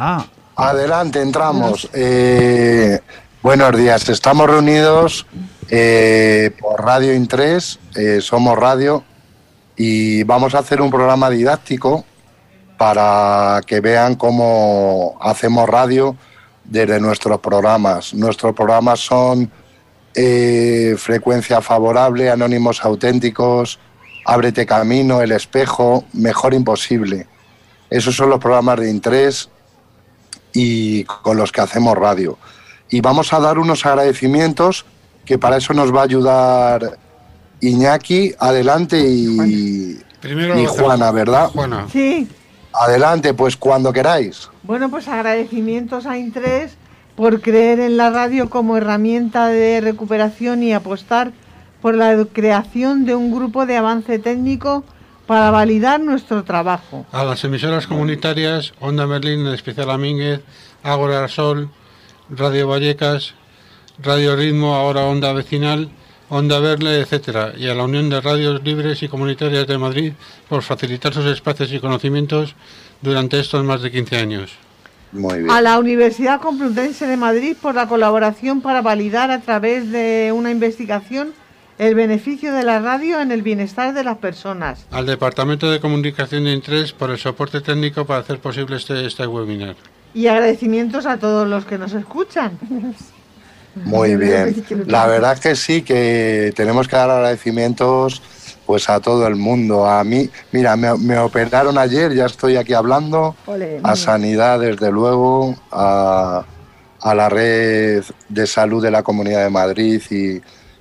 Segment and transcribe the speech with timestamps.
[0.00, 0.24] Ah.
[0.54, 1.90] Adelante, entramos.
[1.92, 3.00] Eh,
[3.42, 5.26] buenos días, estamos reunidos
[5.68, 9.02] eh, por Radio Intres, eh, somos radio,
[9.76, 12.04] y vamos a hacer un programa didáctico
[12.76, 16.14] para que vean cómo hacemos radio
[16.62, 18.14] desde nuestros programas.
[18.14, 19.50] Nuestros programas son
[20.14, 23.80] eh, Frecuencia Favorable, Anónimos Auténticos,
[24.24, 27.26] Ábrete Camino, El Espejo, Mejor Imposible.
[27.90, 29.50] Esos son los programas de interés
[30.52, 32.38] y con los que hacemos radio.
[32.90, 34.86] Y vamos a dar unos agradecimientos
[35.24, 36.98] que para eso nos va a ayudar
[37.60, 41.50] Iñaki, adelante y, Primero y Juana, ¿verdad?
[41.50, 41.86] Juana.
[41.92, 42.28] Sí.
[42.72, 44.48] Adelante, pues cuando queráis.
[44.62, 46.76] Bueno, pues agradecimientos a Intres
[47.16, 51.32] por creer en la radio como herramienta de recuperación y apostar
[51.82, 54.84] por la creación de un grupo de avance técnico
[55.28, 57.04] para validar nuestro trabajo.
[57.12, 60.40] A las emisoras comunitarias, Onda Berlín, en especial a Mínguez,
[60.82, 61.68] Ágora Sol,
[62.30, 63.34] Radio Vallecas,
[64.02, 65.90] Radio Ritmo, ahora Onda Vecinal,
[66.30, 70.12] Onda Verle, etcétera, y a la Unión de Radios Libres y Comunitarias de Madrid
[70.48, 72.54] por facilitar sus espacios y conocimientos
[73.02, 74.52] durante estos más de 15 años.
[75.12, 75.50] Muy bien.
[75.50, 80.50] A la Universidad Complutense de Madrid por la colaboración para validar a través de una
[80.50, 81.34] investigación
[81.78, 84.84] el beneficio de la radio en el bienestar de las personas.
[84.90, 89.26] Al Departamento de Comunicación de Intres por el soporte técnico para hacer posible este, este
[89.26, 89.76] webinar.
[90.12, 92.58] Y agradecimientos a todos los que nos escuchan.
[93.76, 94.64] Muy bien.
[94.86, 98.20] La verdad es que sí, que tenemos que dar agradecimientos
[98.66, 99.86] pues a todo el mundo.
[99.86, 103.36] A mí, mira, me, me operaron ayer, ya estoy aquí hablando,
[103.84, 106.44] a Sanidad, desde luego, a,
[107.00, 110.40] a la red de salud de la Comunidad de Madrid y,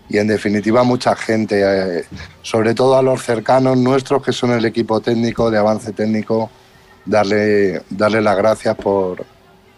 [0.10, 2.06] y en definitiva mucha gente, eh,
[2.42, 6.50] sobre todo a los cercanos nuestros que son el equipo técnico de avance técnico,
[7.06, 9.26] darle, darle las gracias por,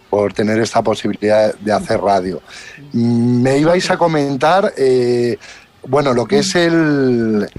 [0.10, 2.42] por tener esta posibilidad de hacer radio.
[2.94, 5.38] Mm, Me ibais a comentar, eh,
[5.88, 7.50] bueno, lo que es el,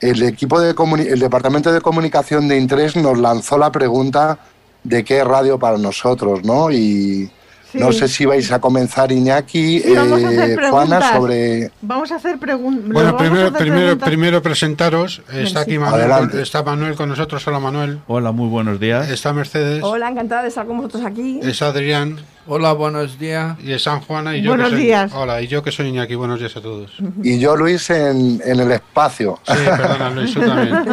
[0.00, 0.74] el equipo de
[1.08, 4.38] el departamento de comunicación de Intres nos lanzó la pregunta
[4.82, 6.70] de qué radio para nosotros, ¿no?
[6.70, 7.30] Y
[7.72, 7.78] Sí.
[7.78, 10.68] no sé si vais a comenzar Iñaki, Sí, vamos a hacer eh.
[10.70, 12.90] Juana, sobre Vamos a hacer preguntas.
[12.90, 15.22] Bueno, primero, primero, primero presentaros.
[15.32, 17.46] Está aquí Manuel, está Manuel con nosotros.
[17.46, 18.00] Hola Manuel.
[18.08, 19.08] Hola, muy buenos días.
[19.10, 19.82] Está Mercedes.
[19.84, 21.40] Hola, encantada de estar con vosotros aquí.
[21.42, 22.18] Es Adrián.
[22.46, 23.56] Hola, buenos días.
[23.62, 24.36] Y es San Juana.
[24.36, 25.12] Y yo Buenos que soy, días.
[25.14, 26.16] Hola, y yo que soy Iñaki.
[26.16, 26.90] Buenos días a todos.
[26.98, 29.38] Sí, y yo Luis en, en el espacio.
[29.46, 30.84] perdona Luis, tú también.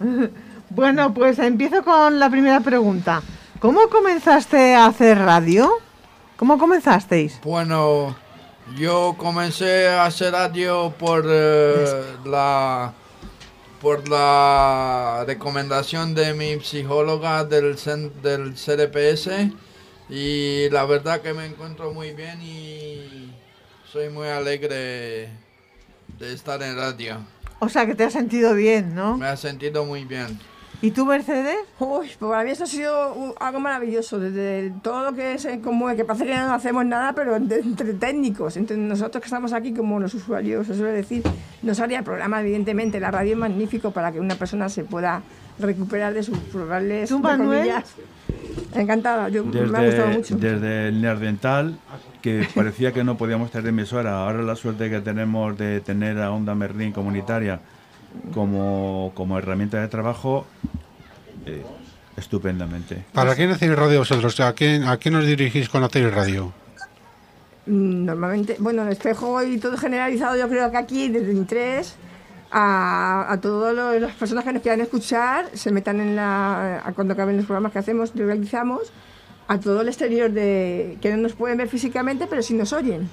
[0.72, 3.22] Bueno, pues empiezo con la primera pregunta.
[3.60, 5.70] ¿Cómo comenzaste a hacer radio?
[6.38, 7.38] ¿Cómo comenzasteis?
[7.44, 8.16] Bueno,
[8.78, 12.94] yo comencé a hacer radio por eh, la
[13.82, 17.76] por la recomendación de mi psicóloga del
[18.22, 19.52] del CDPS
[20.08, 23.30] y la verdad que me encuentro muy bien y
[23.92, 25.28] soy muy alegre
[26.18, 27.18] de estar en radio.
[27.58, 29.18] O sea, que te has sentido bien, ¿no?
[29.18, 30.40] Me ha sentido muy bien.
[30.82, 31.56] ¿Y tú, Mercedes?
[31.78, 35.44] Uy, pues para mí esto ha sido un- algo maravilloso, desde todo lo que es
[35.44, 39.26] eh, como que parece que no hacemos nada, pero de- entre técnicos, entre nosotros que
[39.26, 41.22] estamos aquí como los usuarios, se suele decir,
[41.62, 45.22] no salía el programa, evidentemente, la radio es magnífico para que una persona se pueda
[45.58, 47.70] recuperar de sus probables ¿Tú, Manuel?
[48.74, 50.36] Encantada, yo, me ha gustado Desde, mucho.
[50.36, 51.78] desde el Neardental,
[52.22, 56.30] que parecía que no podíamos tener emisora, ahora la suerte que tenemos de tener a
[56.30, 57.60] Onda Merlín comunitaria
[58.34, 60.46] como, como herramienta de trabajo,
[61.46, 61.62] eh,
[62.16, 63.04] estupendamente.
[63.12, 64.38] ¿Para quién hacéis radio vosotros?
[64.40, 66.52] ¿A quién, ¿A quién os dirigís cuando hacéis radio?
[67.66, 71.96] Mm, Normalmente, bueno, el espejo y todo generalizado, yo creo que aquí, desde Intres,
[72.50, 76.82] a, a todas las personas que nos quieran escuchar, se metan en la.
[76.84, 78.92] a cuando acaben los programas que hacemos, que realizamos,
[79.46, 80.98] a todo el exterior de.
[81.00, 83.08] que no nos pueden ver físicamente, pero sí nos oyen.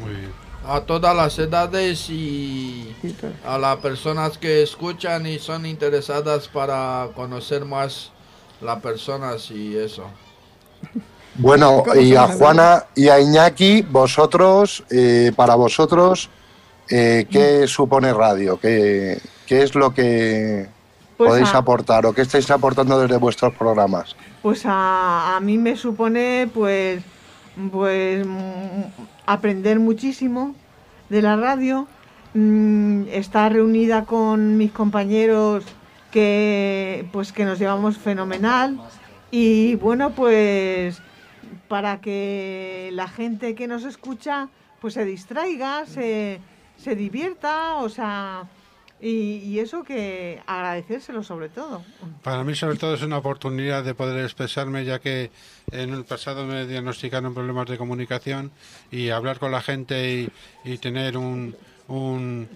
[0.00, 0.43] Muy bien.
[0.66, 2.94] A todas las edades y
[3.46, 8.10] a las personas que escuchan y son interesadas para conocer más
[8.60, 10.04] las personas y eso.
[11.36, 12.28] Bueno, ¿Cómo y a?
[12.28, 16.30] Juana y a Iñaki, vosotros, eh, para vosotros,
[16.88, 18.56] eh, ¿qué supone radio?
[18.60, 20.68] ¿Qué, qué es lo que
[21.16, 24.14] Pues podéis a- aportar o qué estáis aportando desde vuestros programas?
[24.42, 27.02] Pues a, a mí me supone, pues,
[27.72, 28.82] pues mm,
[29.26, 30.54] aprender muchísimo
[31.08, 31.86] de la radio,
[32.34, 35.64] mm, estar reunida con mis compañeros
[36.10, 38.78] que, pues, que nos llevamos fenomenal.
[39.30, 41.00] Y bueno, pues
[41.68, 44.48] para que la gente que nos escucha,
[44.80, 46.40] pues se distraiga, se,
[46.76, 48.44] se divierta, o sea,
[49.06, 51.82] Y, y eso que agradecérselo sobre todo.
[52.22, 55.30] Para mí, sobre todo, es una oportunidad de poder expresarme, ya que
[55.70, 58.50] en el pasado me diagnosticaron problemas de comunicación
[58.90, 60.32] y hablar con la gente y,
[60.64, 61.54] y tener un,
[61.88, 62.48] un,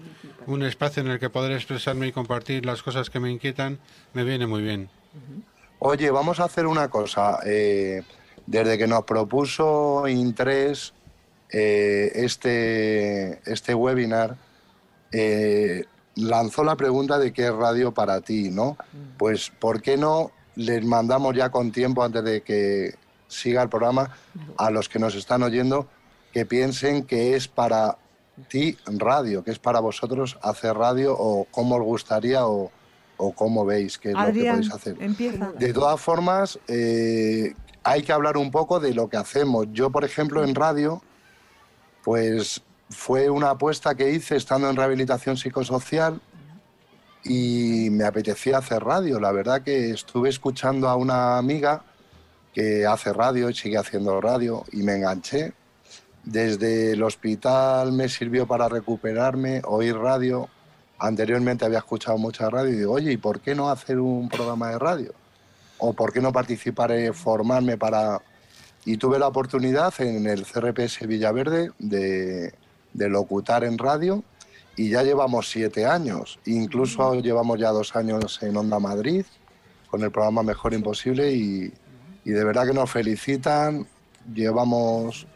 [0.47, 3.77] un espacio en el que poder expresarme y compartir las cosas que me inquietan
[4.13, 4.89] me viene muy bien.
[5.77, 7.41] Oye, vamos a hacer una cosa.
[7.45, 8.01] eh,
[8.47, 10.93] desde que nos propuso Intres
[11.51, 14.35] eh, este, este webinar,
[15.11, 15.85] eh,
[16.19, 18.77] lanzó la pregunta de qué es radio para ti, ¿no?
[19.17, 22.95] Pues, ¿por qué no les mandamos ya con tiempo antes de que
[23.27, 24.11] siga el programa
[24.57, 25.87] a los que nos están oyendo
[26.33, 27.97] que piensen que es para
[28.49, 32.71] ti radio, que es para vosotros hacer radio o cómo os gustaría o,
[33.17, 34.97] o cómo veis que es lo que podéis hacer?
[34.99, 35.51] empieza.
[35.53, 39.67] De todas formas, eh, hay que hablar un poco de lo que hacemos.
[39.71, 41.01] Yo, por ejemplo, en radio,
[42.03, 46.19] pues fue una apuesta que hice estando en rehabilitación psicosocial
[47.23, 49.19] y me apetecía hacer radio.
[49.19, 51.83] La verdad que estuve escuchando a una amiga
[52.53, 55.53] que hace radio y sigue haciendo radio y me enganché.
[56.23, 60.49] Desde el hospital me sirvió para recuperarme, oír radio.
[60.97, 64.71] Anteriormente había escuchado mucha radio y digo, oye, ¿y por qué no hacer un programa
[64.71, 65.13] de radio?
[65.77, 68.21] ¿O por qué no participar, eh, formarme para...?
[68.85, 72.53] Y tuve la oportunidad en el CRPS Villaverde de,
[72.93, 74.23] de locutar en radio
[74.75, 76.39] y ya llevamos siete años.
[76.45, 79.25] Incluso llevamos ya dos años en Onda Madrid
[79.89, 81.73] con el programa Mejor Imposible y,
[82.23, 83.85] y de verdad que nos felicitan.
[84.33, 85.27] Llevamos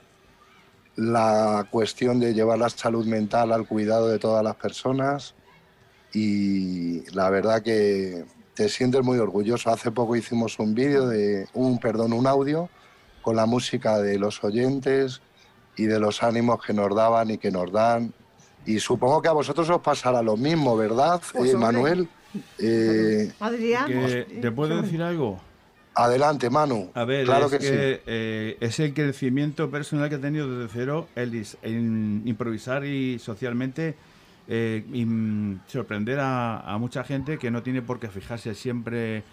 [0.95, 5.33] la cuestión de llevar la salud mental al cuidado de todas las personas
[6.13, 9.71] y la verdad que te sientes muy orgulloso.
[9.71, 12.69] Hace poco hicimos un vídeo de un perdón, un audio
[13.21, 15.21] con la música de los oyentes
[15.77, 18.13] y de los ánimos que nos daban y que nos dan.
[18.65, 21.57] Y supongo que a vosotros os pasará lo mismo, ¿verdad, Pues, eh.
[21.57, 22.07] Manuel?
[22.59, 25.39] Eh, Adrián, Que, ¿Te puedo decir algo?
[25.95, 26.89] adelante, Manu.
[26.95, 28.01] A ver, claro es que, que, sí.
[28.07, 33.19] eh, es el crecimiento personal que he tenido desde cero, el dis- en improvisar y
[33.19, 33.95] socialmente
[34.47, 39.23] eh, y, mm, sorprender a, a mucha gente que no tiene por qué fijarse siempre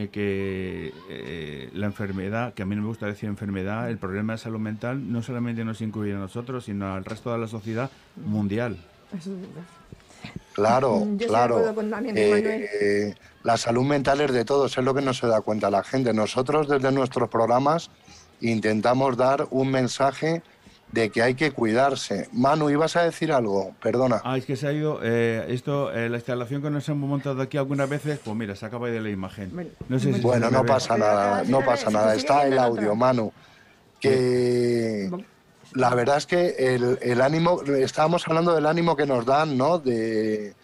[0.00, 4.34] en que eh, la enfermedad, que a mí no me gusta decir enfermedad, el problema
[4.34, 7.90] de salud mental no solamente nos incluye a nosotros, sino al resto de la sociedad
[8.16, 8.76] mundial.
[9.16, 9.62] Eso es verdad.
[10.52, 11.70] Claro, Yo claro.
[12.14, 15.70] Eh, eh, la salud mental es de todos, es lo que no se da cuenta
[15.70, 16.12] la gente.
[16.12, 17.90] Nosotros desde nuestros programas
[18.40, 20.42] intentamos dar un mensaje
[20.92, 22.28] de que hay que cuidarse.
[22.32, 24.20] Manu, ibas a decir algo, perdona.
[24.24, 24.98] Ah, es que se ha ido.
[25.02, 28.66] eh, esto, eh, la instalación que nos hemos montado aquí algunas veces, pues mira, se
[28.66, 29.50] acaba de la imagen.
[29.54, 32.14] Bueno, no sé si Bueno, no pasa nada, no pasa nada.
[32.14, 32.94] Está el audio.
[32.96, 33.32] Manu.
[34.00, 35.10] Que
[35.74, 39.78] la verdad es que el, el ánimo, estábamos hablando del ánimo que nos dan, ¿no?
[39.78, 40.54] De,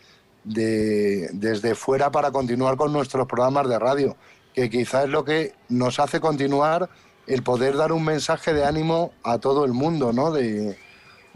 [0.45, 4.17] de- desde fuera para continuar con nuestros programas de radio,
[4.55, 6.89] que quizás es lo que nos hace continuar
[7.27, 10.31] el poder dar un mensaje de ánimo a todo el mundo, ¿no?
[10.31, 10.79] De,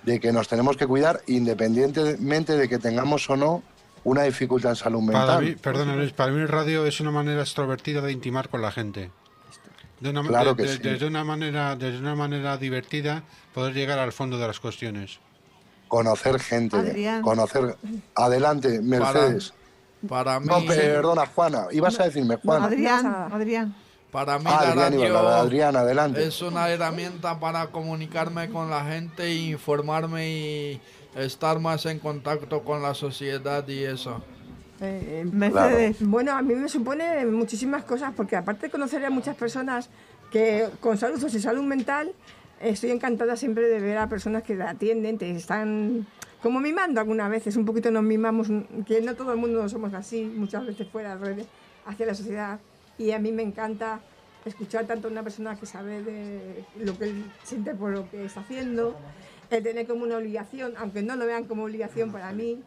[0.04, 3.62] de que nos tenemos que cuidar independientemente de que tengamos o no
[4.04, 5.26] una dificultad en salud mental.
[5.26, 8.62] Para mí, perdona Luis, para mí el radio es una manera extrovertida de intimar con
[8.62, 9.10] la gente.
[10.00, 10.82] De una, Claro de- que de- sí.
[10.82, 13.22] desde una manera, desde una manera divertida,
[13.52, 15.18] poder llegar al fondo de las cuestiones.
[15.88, 17.20] conocer gente, Adrián.
[17.20, 17.76] conocer.
[18.14, 19.52] Adelante, Mercedes.
[20.08, 21.66] Para mí, No, perdona, Juana.
[21.72, 22.66] Ibas a decirme, Juana.
[22.66, 23.34] Adrián, No.
[23.36, 23.74] Adrián.
[24.10, 25.34] Para mí Ah, la Adrián, radio hablar.
[25.40, 26.24] Adrián, adelante.
[26.24, 30.80] es una herramienta para comunicarme con la gente, informarme y
[31.16, 34.22] estar más en contacto con la sociedad y eso.
[34.80, 35.96] Eh, Mercedes.
[36.00, 39.90] Bueno, a mí me supone muchísimas cosas, porque aparte de conocer a muchas personas
[40.30, 42.12] que con salud o sin salud mental,
[42.60, 46.06] estoy encantada siempre de ver a personas que la atienden, te están
[46.42, 48.48] como mimando algunas veces, un poquito nos mimamos,
[48.86, 51.46] que no todo el mundo somos así, muchas veces fuera redes,
[51.84, 52.58] hacia la sociedad.
[53.00, 54.00] Y a mí me encanta
[54.44, 58.26] escuchar tanto a una persona que sabe de lo que él siente por lo que
[58.26, 58.94] está haciendo,
[59.48, 62.62] el tener como una obligación, aunque no lo vean como obligación para mí,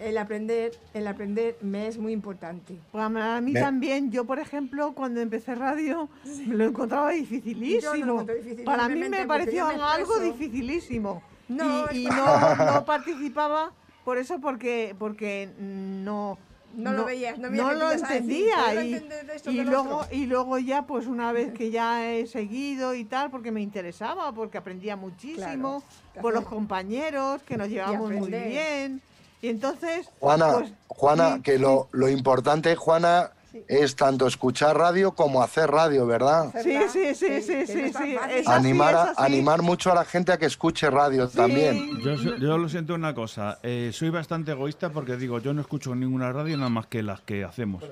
[0.00, 2.80] el aprender, el aprender me es muy importante.
[2.90, 6.08] Pues a mí también, yo por ejemplo, cuando empecé radio,
[6.48, 7.94] me lo encontraba dificilísimo.
[7.94, 11.22] Yo no lo encontré difícil, Para mí me pareció me algo dificilísimo.
[11.48, 13.70] No, y y no, no participaba
[14.04, 16.38] por eso, porque, porque no...
[16.74, 20.16] No lo veías, no no lo decir, entendía "Puedo y, y luego otro".
[20.16, 24.32] y luego ya pues una vez que ya he seguido y tal porque me interesaba
[24.32, 26.22] porque aprendía muchísimo Claro.
[26.22, 29.02] por los compañeros que nos llevamos muy bien
[29.42, 31.58] y entonces Juana, pues, Juana, sí, que sí.
[31.58, 33.32] lo, lo importante, Juana,
[33.68, 36.52] es tanto escuchar radio como hacer radio, ¿verdad?
[36.62, 37.92] Sí, sí, sí, sí, sí, sí.
[37.92, 38.18] fácil.
[38.30, 39.22] Es así, animar, a- es así.
[39.32, 41.98] animar mucho a la gente a que escuche radio también.
[42.00, 45.94] Yo, yo lo siento una cosa, eh, soy bastante egoísta porque digo, yo no escucho
[45.94, 47.82] ninguna radio nada más que las que hacemos.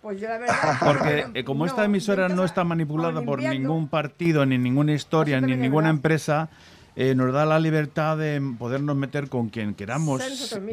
[0.00, 0.54] Pues yo la verdad.
[0.84, 5.56] Porque eh, como esta emisora no está manipulada por ningún partido, ni ninguna historia, ni
[5.56, 5.96] ninguna verdad.
[5.96, 6.48] empresa,
[6.94, 10.22] eh, nos da la libertad de podernos meter con quien queramos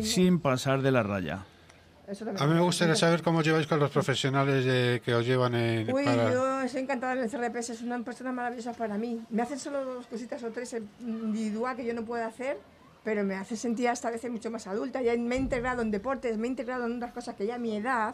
[0.03, 1.39] sin pasar de la raya.
[2.37, 5.91] A mí me gustaría saber cómo lleváis con los profesionales de- que os llevan en,
[5.91, 6.31] Uy, para...
[6.31, 9.21] yo estoy encantada en el CRPS, es una persona maravillosa para mí.
[9.29, 12.57] Me hacen solo dos cositas o tres individual que yo no puedo hacer,
[13.03, 15.01] pero me hace sentir hasta a veces mucho más adulta.
[15.01, 17.59] Ya me he integrado en deportes, me he integrado en otras cosas que ya a
[17.59, 18.13] mi edad,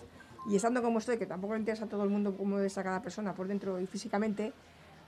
[0.49, 3.01] y estando como estoy, que tampoco le interesa a todo el mundo cómo está cada
[3.01, 4.53] persona por dentro y físicamente,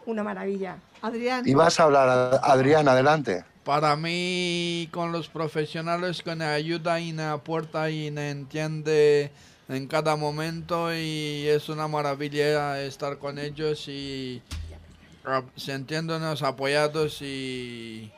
[0.05, 0.77] una maravilla.
[1.01, 3.43] Adrián, Y vas a hablar, Adrián, adelante.
[3.63, 9.31] Para mí, con los profesionales que me ayudan y me aportan y me entiende
[9.69, 14.41] en cada momento y es una maravilla estar con ellos y
[15.25, 18.11] ah, sintiéndonos apoyados y,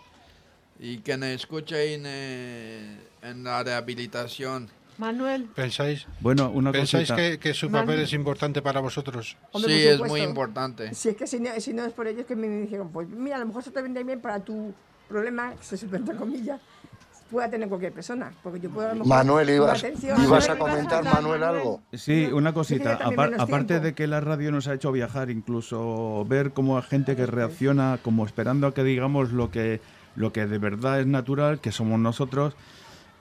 [0.80, 4.70] y que me escuchen en la rehabilitación.
[4.98, 9.36] Manuel, ¿Pensáis, Bueno, una ¿pensáis que, que su papel es importante para vosotros?
[9.52, 10.94] Hombre, sí, es muy importante.
[10.96, 13.36] Si es que si no, si no es por ellos que me dijeron, pues mira,
[13.36, 14.74] a lo mejor eso te vendría bien para tu
[15.10, 16.62] problema, se supone entre comillas,
[17.30, 18.32] pueda tener cualquier persona.
[18.42, 19.08] Porque yo puedo a lo mejor.
[19.10, 21.60] Manuel, ibas, atención- ibas a Manuel, comentar, ibas a hablar, Manuel, Manuel.
[21.60, 21.82] algo.
[21.94, 22.98] Sí, una cosita.
[23.00, 23.84] Apar- aparte tiempo.
[23.86, 28.00] de que la radio nos ha hecho viajar, incluso ver cómo hay gente que reacciona,
[28.02, 29.82] como esperando a que digamos lo que,
[30.16, 32.56] lo que de verdad es natural, que somos nosotros.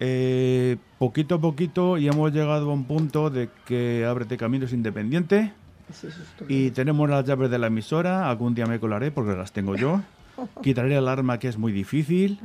[0.00, 4.72] Eh, poquito a poquito y hemos llegado a un punto de que Ábrete Camino es
[4.72, 5.52] independiente
[5.92, 8.30] Sí, eso es y tenemos las llaves de la emisora.
[8.30, 10.00] Algún día me colaré porque las tengo yo.
[10.62, 12.40] Quitaré el arma que es muy difícil.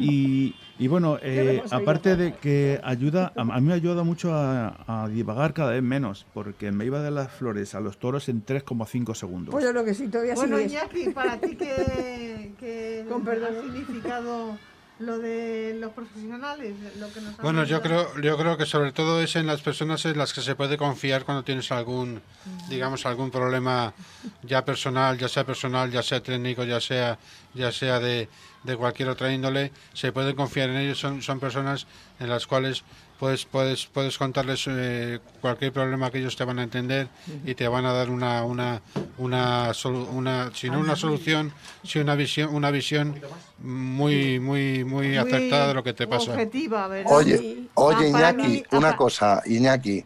[0.00, 4.76] Y, y bueno, eh, aparte de que ayuda, a, a mí me ayuda mucho a,
[4.86, 8.46] a divagar cada vez menos, porque me iba de las flores a los toros en
[8.46, 9.52] 3,5 segundos.
[9.52, 10.58] Pues yo lo que sí, todavía bueno.
[10.60, 13.54] Iñaki, para ti que, que Con perdón.
[13.64, 14.56] significado
[14.98, 19.20] lo de los profesionales, lo que nos Bueno, yo creo, yo creo que sobre todo
[19.20, 22.20] es en las personas en las que se puede confiar cuando tienes algún,
[22.68, 23.94] digamos, algún problema
[24.42, 27.18] ya personal, ya sea personal, ya sea técnico, ya sea,
[27.54, 28.28] ya sea de,
[28.64, 30.98] de cualquier otra índole, se puede confiar en ellos.
[30.98, 31.86] Son, son personas
[32.18, 32.82] en las cuales
[33.18, 37.10] puedes, puedes, puedes contarles eh, cualquier problema que ellos te van a entender
[37.44, 38.82] y te van a dar una, una,
[39.16, 41.52] una, solu- una, si no una solución,
[41.82, 43.16] si una visión, una visión
[43.58, 46.32] muy, muy, muy acertada de lo que te pasa.
[46.32, 47.12] Objetiva, ¿verdad?
[47.16, 50.04] Oye, oye Ah, Iñaki, mí, una cosa, Iñaki,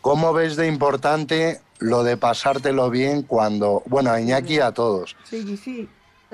[0.00, 5.16] ¿cómo ves de importante lo de pasártelo bien cuando, bueno, a Iñaki y a todos,
[5.24, 5.90] Sí, sí.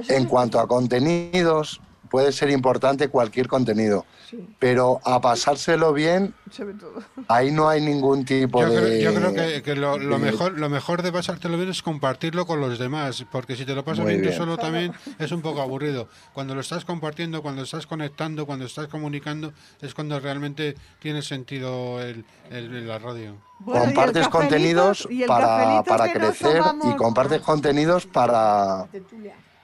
[0.09, 6.75] En cuanto a contenidos, puede ser importante cualquier contenido, Sí, pero a pasárselo bien, sobre
[6.75, 7.03] todo.
[7.29, 8.81] ahí no hay ningún tipo Yo, de...
[8.99, 11.83] creo, yo creo que, que lo, lo de- mejor lo mejor de pasártelo bien es
[11.83, 15.33] compartirlo con los demás, porque si te lo pasas Muy bien, tú solo también es
[15.33, 16.09] un poco aburrido.
[16.35, 22.01] Cuando lo estás compartiendo, cuando estás conectando, cuando estás comunicando, es cuando realmente tiene sentido
[22.03, 23.37] el, el- la radio.
[23.61, 28.87] Bueno, compartes cafelito- contenidos para, para crecer y compartes contenidos para,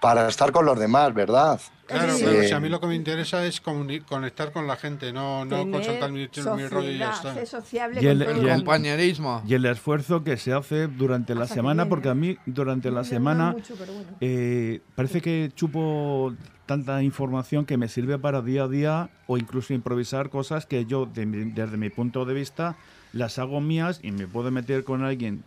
[0.00, 1.60] para estar con los demás, ¿verdad?
[1.86, 2.22] Claro, Sí.
[2.24, 5.44] claro, si a mí lo que me interesa es comuni- conectar con la gente, no,
[5.44, 6.20] no consultar mi,
[6.56, 7.46] mi rollo y ya está.
[7.46, 8.54] sociable Y el- con el el-.
[8.56, 9.42] Compañerismo.
[9.46, 13.00] Y el esfuerzo que se hace durante la Hasta semana, porque a mí durante la
[13.02, 14.08] No semana mucho, pero bueno.
[14.20, 16.34] eh, parece que chupo
[16.66, 21.06] tanta información que me sirve para día a día o incluso improvisar cosas que yo
[21.06, 22.76] de mi- desde mi punto de vista
[23.12, 25.44] las hago mías y me puedo meter con alguien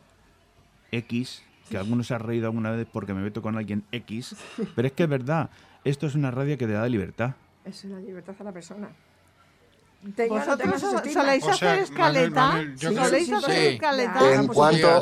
[0.92, 4.36] X, que algunos se ha reído alguna vez porque me meto con alguien X,
[4.76, 5.50] pero es que es verdad,
[5.84, 7.32] esto es una radio que te da libertad.
[7.66, 8.90] Es una libertad a la persona.
[10.30, 12.42] ¿Vosotros soléis hacer escaleta?
[12.48, 13.68] Manuel, Manuel, yo Sí, creo- ¿Soléis sí, hacer sí.
[13.68, 14.34] escaleta?
[14.34, 15.02] En cuanto,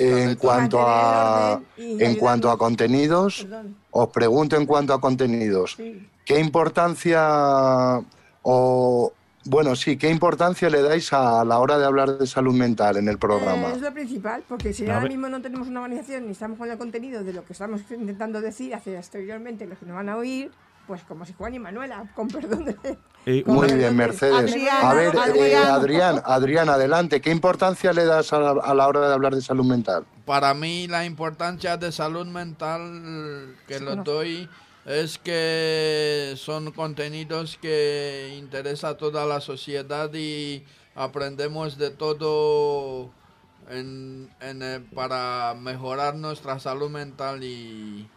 [0.00, 3.76] en, cuanto a en cuanto a contenidos, Perdón.
[3.92, 6.08] os pregunto en cuanto a contenidos, Sí.
[6.24, 8.00] ¿qué importancia
[8.42, 9.12] o
[9.44, 13.08] bueno, sí, qué importancia le dais a la hora de hablar de salud mental en
[13.08, 13.68] el programa?
[13.68, 16.70] Eh, es lo principal, porque si ahora mismo no tenemos una organización ni estamos con
[16.70, 20.16] el contenido de lo que estamos intentando decir hacia exteriormente los que nos van a
[20.16, 20.50] oír,
[20.86, 22.76] pues como si Juan y Manuela, con perdón de...
[23.24, 24.34] Eh, Con Muy perdón bien, de- Mercedes.
[24.52, 25.66] Adrián, a ver, eh, Adrián.
[25.70, 27.20] Adrián, Adrián, adelante.
[27.20, 30.04] ¿Qué importancia le das a la, a la hora de hablar de salud mental?
[30.26, 34.02] Para mí la importancia de salud mental que Sí, lo no.
[34.04, 34.48] doy
[34.84, 40.64] es que son contenidos que interesa a toda la sociedad y
[40.94, 43.10] aprendemos de todo
[43.70, 48.08] en, en, para mejorar nuestra salud mental y,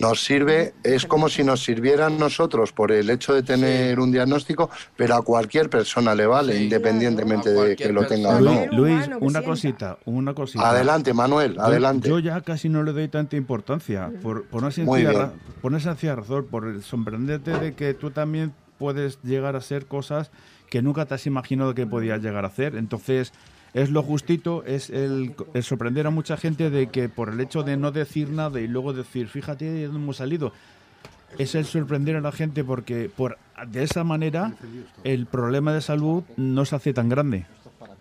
[0.00, 4.68] nos sirve, es como si nos sirvieran nosotros por el hecho de tener un diagnóstico,
[4.96, 6.64] pero a cualquier persona le vale, Sí.
[6.64, 7.68] independientemente Claro.
[7.68, 8.76] De que lo tenga o Luis, no.
[8.76, 10.68] Luis, una cosita, una cosita.
[10.68, 12.08] Adelante, Manuel, Yo- adelante.
[12.08, 15.80] Yo, ya casi no le doy tanta importancia, por, por, una, Muy sencilla por una
[15.80, 20.30] sencilla razón, por el sorprenderte de que tú también puedes llegar a hacer cosas
[20.68, 22.76] que nunca te has imaginado que podías llegar a hacer.
[22.76, 23.32] Entonces,
[23.74, 27.62] es lo justito, es el, el sorprender a mucha gente de que por el hecho
[27.62, 30.52] de no decir nada y luego decir, fíjate de dónde hemos salido,
[31.36, 34.54] es el sorprender a la gente porque por de esa manera
[35.04, 37.46] el problema de salud no se hace tan grande.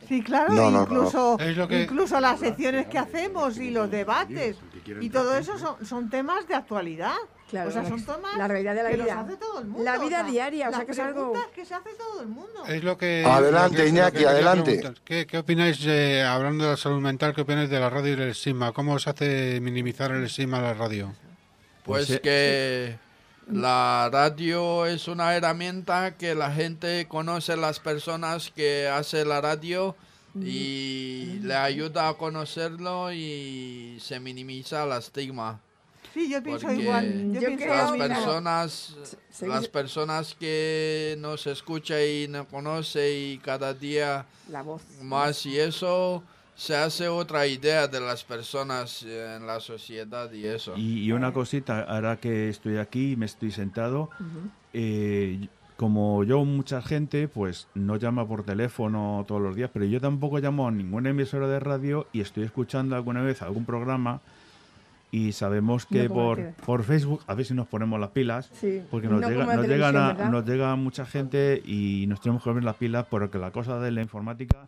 [0.07, 4.57] Sí, claro, No, incluso, Es lo que- incluso las secciones que hacemos y los debates
[5.01, 7.15] y todo eso son, son temas de actualidad.
[7.49, 9.19] Claro, o sea, la- son temas la realidad de la que los vida.
[9.21, 9.83] hace todo el mundo.
[9.85, 12.27] La vida o sea, diaria, o sea, que es algo- que se hace todo el
[12.27, 12.65] mundo.
[12.67, 13.23] Es lo que.
[13.25, 14.93] Adelante, lo que- lo Iñaki, que adelante.
[15.05, 18.15] ¿Qué, qué opináis, eh, hablando de la salud mental, qué opináis de la radio y
[18.17, 18.73] del estigma?
[18.73, 21.13] ¿Cómo se hace minimizar el estigma a la radio?
[21.85, 22.97] Pues Pues, eh, que
[23.53, 29.95] la radio es una herramienta que la gente conoce las personas que hace la radio
[30.35, 35.61] y le ayuda a conocerlo y se minimiza el estigma.
[36.17, 37.31] Sí, yo pienso Porque igual.
[37.31, 38.95] Yo, Yo pienso Las personas,
[39.29, 44.81] se- las personas que nos escucha y nos conoce y cada día La voz.
[45.03, 46.23] más y eso
[46.55, 50.73] se hace otra idea de las personas en la sociedad y eso.
[50.75, 54.09] Y, y una cosita, ahora que estoy aquí y me estoy sentado,
[54.73, 60.01] eh, como yo mucha gente, pues no llama por teléfono todos los días, pero yo
[60.01, 64.19] tampoco llamo a ninguna emisora de radio y estoy escuchando alguna vez algún programa
[65.11, 68.81] y sabemos que No por, por Facebook, a ver si nos ponemos las pilas, Sí,
[68.91, 72.49] porque nos, no llega, nos, llegan a- nos llega mucha gente y nos tenemos que
[72.49, 74.67] poner las pilas porque la cosa de la informática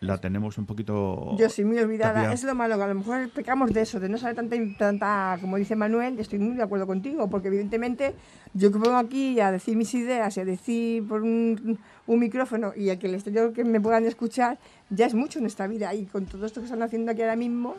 [0.00, 1.36] la tenemos un poquito...
[1.38, 2.14] Yo soy muy olvidada.
[2.14, 2.32] tapia.
[2.32, 5.38] Es lo malo, que a lo mejor pecamos de eso, de no saber tanta, tanta,
[5.40, 8.14] como dice Manuel, estoy muy de acuerdo contigo, porque evidentemente
[8.54, 12.72] yo que pongo aquí a decir mis ideas y a decir por un, un micrófono
[12.76, 14.58] y a que el exterior que me puedan escuchar,
[14.90, 15.94] ya es mucho en esta vida.
[15.94, 17.76] Y con todo esto que están haciendo aquí ahora mismo,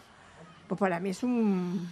[0.70, 1.86] pues para mí es un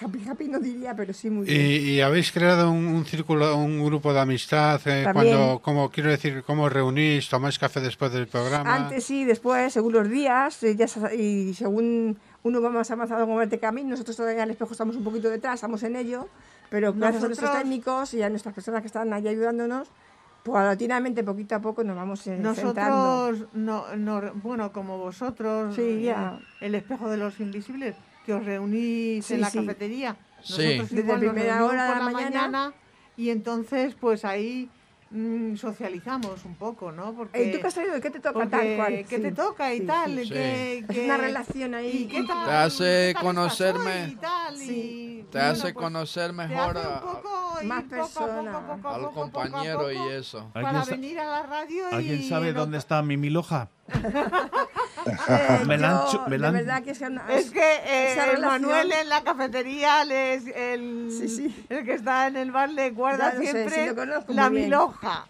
[0.00, 1.82] happy, happy no diría, pero sí muy ¿Y, bien.
[1.94, 4.80] y habéis creado un, un círculo, un grupo de amistad?
[4.86, 7.28] eh, cuando, como quiero decir, ¿cómo reunís?
[7.28, 8.72] ¿Tomáis café después del programa?
[8.74, 13.26] Antes sí, después, según los días, eh, ya se- y según uno va más avanzado
[13.26, 16.28] con este camino, nosotros todavía al espejo estamos un poquito detrás, estamos en ello,
[16.68, 19.88] pero gracias a nuestros técnicos y a nuestras personas que están allí ayudándonos,
[20.44, 23.30] paulatinamente, poquito a poco, nos vamos eh, sentando.
[23.30, 26.38] Nosotros, no, no- bueno, como vosotros, Sí, eh, ya.
[26.60, 27.94] el espejo de los invisibles,
[28.26, 29.58] que os reunís Sí, en la sí.
[29.58, 30.16] cafetería.
[30.42, 30.52] Sí.
[30.78, 32.72] Nosotros Desde igual nos primera hora de la mañana.
[33.16, 34.70] y entonces pues ahí
[35.10, 37.12] mm, socializamos un poco, ¿no?
[37.14, 38.00] Porque, ¿Y tú qué has traído?
[38.00, 39.04] ¿Qué te toca porque tal cual?
[39.08, 40.20] qué Sí, te toca y sí, tal, sí.
[40.22, 40.98] y que- Sí.
[41.00, 42.02] Es una relación ahí.
[42.02, 44.08] y qué tal, Te hace qué tal conocerme.
[44.08, 44.70] y tal, Sí.
[44.70, 47.30] y, Te bueno, hace pues, conocer te mejor hace un a- poco
[47.64, 48.52] Más a poco, persona.
[48.52, 50.48] poco a al poco, poco a compañero poco, y eso.
[50.54, 53.68] para ¿Alguien sa- venir a la radio y ¿Alguien sabe en dónde está mi miloja?
[55.28, 57.24] Eh, Me la han yo, chu- me de la han- verdad que es una...
[57.32, 61.64] Es que eh, Manuel en la cafetería le es el, Sí, sí.
[61.68, 63.94] el que está en el bar le guarda sé, siempre
[64.28, 65.26] la miloja.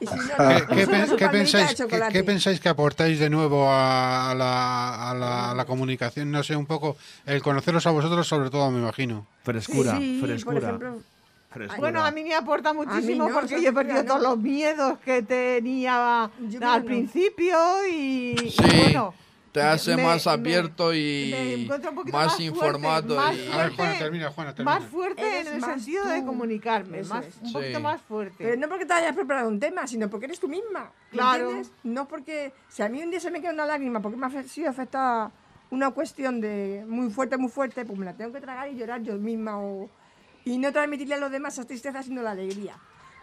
[0.00, 1.74] si no, ¿Qué, pensáis,
[2.12, 6.30] qué- pensáis que aportáis de nuevo a, la, a la- a la comunicación?
[6.30, 9.26] No sé, un poco el conoceros a vosotros, sobre todo, me imagino.
[9.44, 10.58] Frescura, Sí, por frescura.
[10.58, 10.98] ejemplo,
[11.54, 11.78] frescura.
[11.80, 14.04] Bueno, a mí me aporta muchísimo no, porque yo he perdido no.
[14.08, 16.86] todos los miedos que tenía Yo al no.
[16.86, 17.56] principio
[17.90, 19.14] y, y Sí, bueno,
[19.52, 23.16] te hace me- más me- abierto me y poquito más, más fuerte, informado.
[23.16, 23.76] más y- A ver, fuerte.
[23.76, 24.78] Juana, termina, Juana, termina.
[24.80, 26.26] más fuerte Eres en el sentido de tú.
[26.26, 27.82] comunicarme, Eso más, un poquito Sí.
[27.82, 28.34] más fuerte.
[28.38, 30.90] Pero no porque te hayas preparado un tema, sino porque eres tú misma.
[31.12, 31.44] ¿me Claro.
[31.44, 31.70] entiendes?
[31.84, 32.52] No porque.
[32.68, 35.30] Si a mí un día se me queda una lágrima porque me ha sido afectada
[35.70, 39.02] una cuestión de muy fuerte, muy fuerte, pues me la tengo que tragar y llorar
[39.02, 39.58] yo misma.
[39.60, 39.88] O,
[40.44, 42.76] y no transmitirle a los demás esa tristeza, sino la alegría.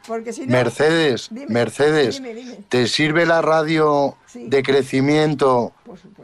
[0.07, 0.51] Porque si no.
[0.51, 2.60] Mercedes, Dime, Mercedes, dime, dime.
[2.69, 4.47] ¿te sirve la radio Sí.
[4.47, 5.73] de crecimiento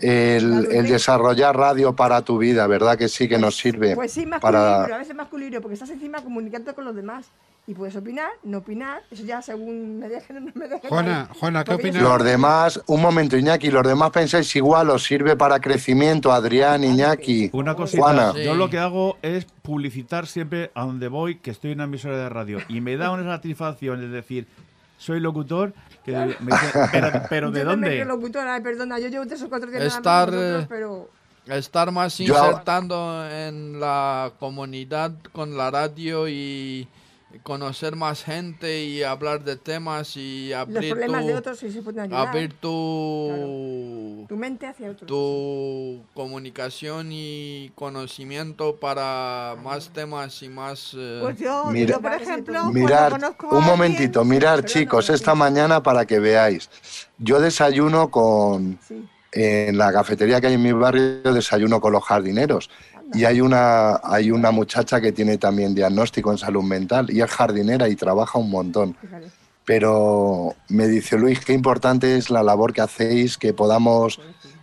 [0.01, 2.65] el, desarrollar radio para tu vida?
[2.65, 3.95] ¿Verdad que sí que nos sirve?
[3.95, 4.83] Pues sí, más para...
[4.83, 7.27] pero a veces más porque estás encima comunicando con los demás.
[7.69, 10.89] Y puedes opinar, no opinar, eso ya según me dejen o no me dejen.
[10.89, 11.37] Juana, ahí.
[11.37, 12.01] Juana, ¿qué opinas?
[12.01, 17.49] Los demás, un momento Iñaki, los demás pensáis igual, os sirve para crecimiento, Adrián, Iñaki,
[17.51, 18.33] Una cosita, Juana.
[18.41, 22.17] yo lo que hago es publicitar siempre a donde voy que estoy en una emisora
[22.17, 24.47] de radio y me da una satisfacción, es decir,
[24.97, 25.73] soy locutor,
[26.05, 27.97] que me dicen, pero, pero ¿de Yo dónde?
[27.97, 31.09] soy locutora, ay, perdona, yo llevo tres o cuatro días nada más Estar, eh, pero
[31.47, 36.87] estar más Yo- insertando en la comunidad con la radio y
[37.43, 41.71] conocer más gente y hablar de temas y Los abrir problemas tu, de otros sí
[41.71, 42.27] se pueden ayudar.
[42.29, 45.07] abrir tu, Tu mente hacia otros.
[45.07, 50.93] tu comunicación y conocimiento para más temas y más...
[50.97, 55.35] eh, Pues yo, Mira- yo, por ejemplo, conozco a un alguien- momentito, mirar chicos, esta
[55.35, 56.69] mañana para que veáis.
[57.17, 59.05] Yo desayuno con, Sí.
[59.33, 62.69] en la cafetería que hay en mi barrio, desayuno con los jardineros.
[63.13, 67.29] Y hay una, hay una muchacha que tiene también diagnóstico en salud mental y es
[67.31, 68.95] jardinera y trabaja un montón.
[69.65, 74.19] Pero me dice Luis, qué importante es la labor que hacéis, que podamos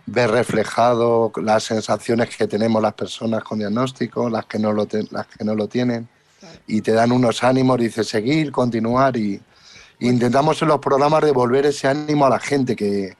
[0.07, 5.07] ver reflejado las sensaciones que tenemos las personas con diagnóstico, las que no lo, te-
[5.11, 6.07] las que no lo tienen.
[6.67, 9.17] Y te dan unos ánimos, dice seguir, continuar.
[9.17, 9.39] Y,
[9.99, 13.15] y intentamos en los programas devolver ese ánimo a la gente, que,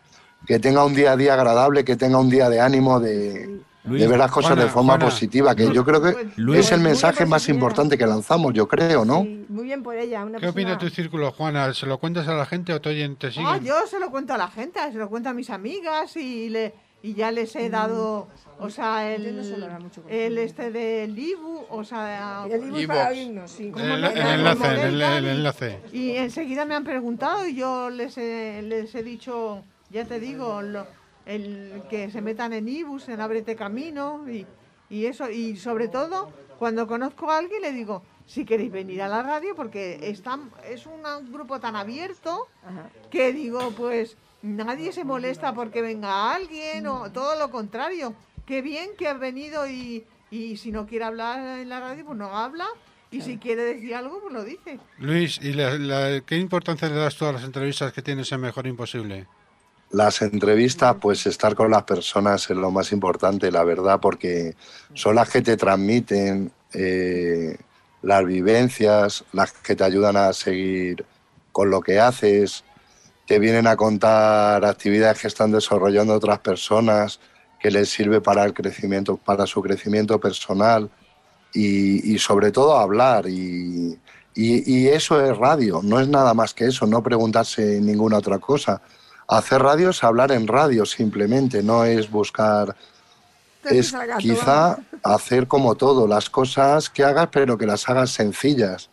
[0.45, 4.01] que tenga un día a día agradable, que tenga un día de ánimo, de, Luis,
[4.01, 5.05] de ver las cosas Juana, de forma Juana.
[5.05, 6.59] positiva, que yo creo que Luis.
[6.61, 7.55] es el Muy mensaje más positiva.
[7.55, 9.23] importante que lanzamos, yo creo, ¿no?
[9.23, 10.25] Sí, muy bien por ella.
[10.25, 11.73] Una ¿Qué opina persona- tu círculo, Juana?
[11.73, 13.47] ¿Se lo cuentas a la gente o te oyen, te siguen?
[13.47, 16.49] Ah, yo se lo cuento a la gente, se lo cuento a mis amigas y
[16.49, 18.27] le y ya les he dado,
[18.59, 19.27] o sea, el,
[20.09, 22.87] el este del Ibu, o sea, El Evox.
[22.87, 23.71] para oírnos, sí.
[23.77, 25.79] El, el enlace, el, el y- enlace.
[25.93, 30.63] Y enseguida me han preguntado y yo les he, les he dicho, ya te digo,
[30.63, 30.87] lo-
[31.25, 34.45] el, que se metan en Ibus, en Ábrete Camino y,
[34.89, 35.29] y eso.
[35.29, 39.55] Y sobre todo, cuando conozco a alguien le digo, si queréis venir a la radio,
[39.55, 42.89] porque están, es un grupo tan abierto Ajá.
[43.11, 48.13] que digo, pues nadie se molesta porque venga alguien o todo lo contrario.
[48.45, 52.17] Qué bien que ha venido y, y si no quiere hablar en la radio, pues
[52.17, 52.65] no habla.
[53.11, 54.77] Y si quiere decir algo, pues lo dice.
[54.97, 58.41] Luis, ¿y la- la- qué importancia le das tú a las entrevistas que tienes en
[58.41, 59.27] Mejor Imposible?
[59.95, 64.53] Las entrevistas, pues estar con las personas es lo más importante, la verdad, porque
[64.93, 67.55] son las que te transmiten eh,
[68.01, 71.05] las vivencias, las que te ayudan a seguir
[71.53, 72.65] con lo que haces,
[73.25, 77.21] te vienen a contar actividades que están desarrollando otras personas,
[77.61, 80.89] que les sirve para el crecimiento, para su crecimiento personal
[81.53, 83.29] y, y sobre todo hablar.
[83.29, 83.97] Y,
[84.35, 88.39] y- y eso es radio, no es nada más que eso, no preguntarse ninguna otra
[88.39, 88.81] cosa.
[89.27, 92.75] Hacer radio es hablar en radio simplemente, no es buscar,
[93.63, 98.89] es quizá hacer como todo, las cosas que hagas pero que las hagas sencillas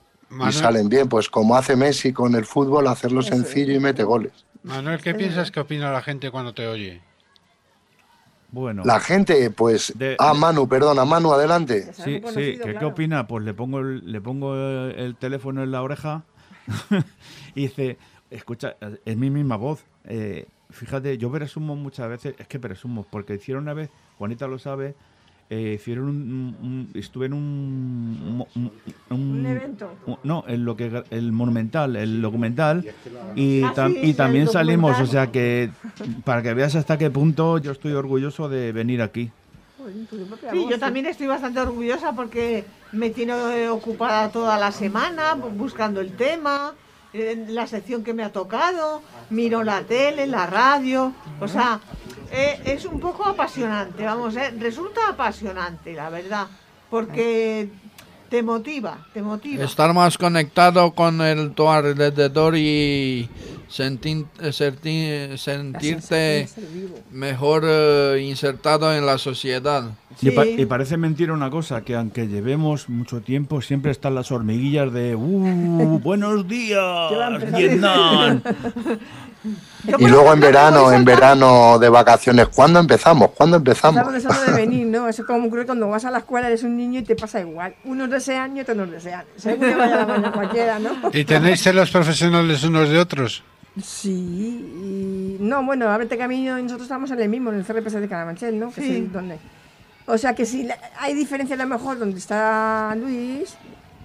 [0.49, 4.03] y salen bien, pues como hace Messi con el fútbol, hacerlo Eso sencillo y mete
[4.05, 4.33] goles.
[4.63, 7.03] Manuel, ¿qué piensas que opina la gente cuando te oye?
[8.51, 9.93] Bueno, La gente, pues...
[9.97, 11.91] De- ah, Manu, perdona, Manu, adelante.
[11.95, 13.27] Sí, sí, ¿qué, opina?
[13.27, 16.23] Pues le pongo el, le pongo el, el teléfono en la oreja
[17.55, 17.97] y dice,
[18.31, 19.85] escucha, es mi misma voz.
[20.09, 24.59] Eh, fíjate, yo presumo muchas veces, es que presumo, porque hicieron una vez, Juanita lo
[24.59, 24.95] sabe,
[25.51, 28.73] eh, hicieron un, un- estuve en un, un,
[29.21, 29.93] Un evento.
[30.07, 32.85] un- no, en lo que el monumental, el documental
[33.37, 35.71] y, Ah, tam- sí, y el también salimos, o sea que
[36.25, 39.31] para que veas hasta qué punto yo estoy orgulloso de venir aquí.
[39.77, 45.51] Propia Sí, yo también estoy bastante orgullosa porque me tiene ocupada toda la semana bu-
[45.57, 46.73] buscando el tema,
[47.13, 51.81] la sección que me ha tocado, miro la tele, la radio, o sea,
[52.31, 56.47] eh, es un poco apasionante, vamos, eh, resulta apasionante, la verdad,
[56.89, 57.69] porque
[58.31, 59.63] te motiva, te motiva.
[59.63, 63.29] Estar más conectado con el tu alrededor y
[63.73, 66.99] sentir, sentir- sentirte ser vivo.
[67.11, 69.85] mejor eh, insertado en la sociedad.
[70.21, 70.57] Y, pa- Sí.
[70.59, 75.17] y parece mentira una cosa, que aunque llevemos mucho tiempo, siempre están las hormiguillas de
[75.17, 75.99] ¡Uh!
[76.05, 77.11] ¡Buenos días!
[77.57, 78.43] ¡Vietnam!
[79.99, 83.31] Y luego en verano, en verano de vacaciones, ¿cuándo empezamos?
[83.33, 83.97] ¿Cuándo empezamos?
[83.99, 85.09] Estamos deseando de venir, ¿no?
[85.09, 87.41] Eso es como ocurre cuando vas a la escuela, eres un niño y te pasa
[87.41, 87.75] igual.
[87.85, 89.25] Unos desean y otros no desean.
[89.37, 90.91] Según que vaya la mañana cualquiera, ¿no?
[91.13, 93.43] ¿Y tenéis celos profesionales unos de otros?
[93.81, 95.37] Sí, y...
[95.41, 98.59] No, bueno, Ábrete Camino y nosotros estamos en el mismo, en el CRPS de Carabanchel,
[98.59, 98.71] ¿no?
[98.73, 98.97] Que Sí.
[99.07, 99.39] es donde...
[100.07, 103.55] O sea que sí, la- hay diferencia a lo mejor donde está Luis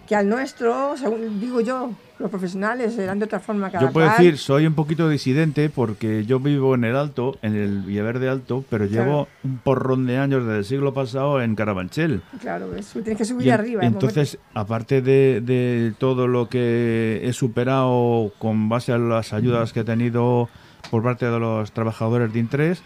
[0.08, 4.08] que al nuestro, según digo yo, los profesionales serán de otra forma cada Yo puedo
[4.08, 4.18] cual.
[4.18, 8.64] decir, soy un poquito disidente porque yo vivo en el Alto, en el Villaverde Alto,
[8.70, 12.22] pero llevo un porrón de años desde el siglo pasado en Carabanchel.
[12.42, 13.84] Claro, ves, tienes que subir Y arriba.
[13.86, 19.82] entonces, aparte de, de todo lo que he superado con base a las ayudas que
[19.82, 20.50] he tenido
[20.90, 22.82] por parte de los trabajadores de Intres,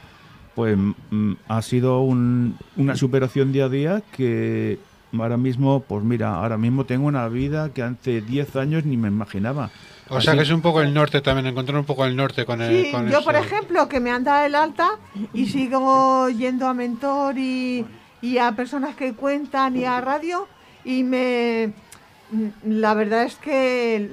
[0.55, 4.79] pues mm, ha sido un- una superación día a día que
[5.17, 9.07] ahora mismo, pues mira, ahora mismo tengo una vida que hace 10 años ni me
[9.07, 9.71] imaginaba.
[10.09, 12.61] O sea que es un poco el norte también, encontrar un poco el norte con
[12.61, 12.85] el...
[12.85, 13.25] Sí, con yo eso.
[13.25, 14.91] por ejemplo, que me han dado el alta
[15.33, 17.85] y sigo yendo a mentor y,
[18.21, 20.47] y a personas que cuentan y a radio
[20.83, 21.71] y me,
[22.65, 24.09] La verdad es que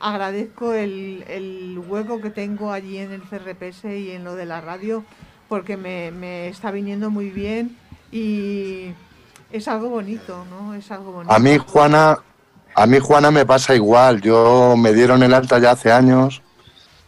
[0.00, 4.60] agradezco el, el hueco que tengo allí en el CRPS y en lo de la
[4.60, 5.04] radio,
[5.48, 7.76] porque me, me está viniendo muy bien
[8.10, 8.92] y
[9.52, 10.74] es algo bonito, ¿no?
[10.74, 11.32] Es algo bonito.
[11.32, 12.18] A mí, Juana,
[12.74, 14.20] a mí, Juana, me pasa igual.
[14.20, 16.42] Yo me dieron el alta ya hace años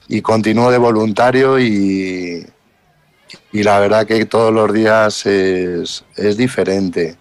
[0.09, 2.47] y continúo de voluntario y,
[3.53, 7.17] y la verdad que todos los días es, es diferente.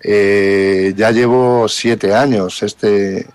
[0.00, 2.62] Eh, ya llevo siete años.
[2.62, 3.26] Este,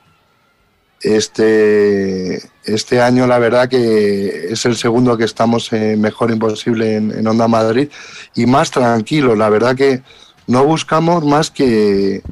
[1.02, 7.12] este, este año, la verdad que es el segundo que estamos en Mejor Imposible en,
[7.12, 7.90] en Onda Madrid
[8.36, 9.36] y más tranquilo.
[9.36, 10.02] La verdad que
[10.50, 12.24] no buscamos más que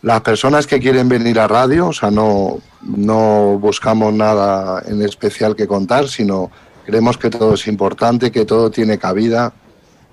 [0.00, 5.54] las personas que quieren venir a radio, o sea, no, no buscamos nada en especial
[5.54, 6.50] que contar, sino
[6.86, 9.52] creemos que todo es importante, que todo tiene cabida,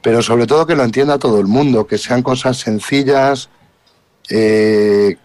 [0.01, 3.47] pero sobre todo que lo entienda todo el mundo, que sean cosas sencillas,
[4.29, 5.15] eh,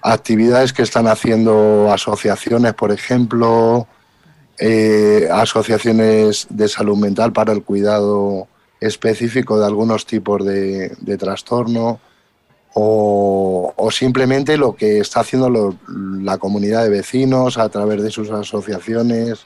[0.00, 3.86] actividades que están haciendo asociaciones, por ejemplo,
[4.58, 8.48] eh, asociaciones de salud mental para el cuidado
[8.80, 12.00] específico de algunos tipos de, de trastorno
[12.74, 15.76] o, o simplemente lo que está haciendo lo-
[16.22, 19.44] la comunidad de vecinos a través de sus asociaciones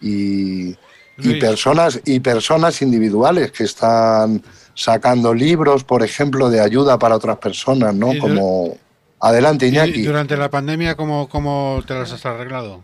[0.00, 0.76] y,
[1.18, 4.42] y personas y personas individuales que están
[4.74, 8.12] sacando libros, por ejemplo, de ayuda para otras personas, ¿no?
[8.14, 8.76] Y Como
[9.20, 10.02] adelante Y Iñaki.
[10.02, 12.82] durante la pandemia, ¿cómo, ¿cómo te las has arreglado?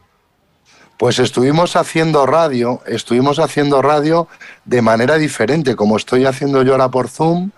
[0.99, 4.27] Pues estuvimos haciendo radio, estuvimos haciendo radio
[4.65, 7.53] de manera diferente, como estoy haciendo yo ahora por Zoom,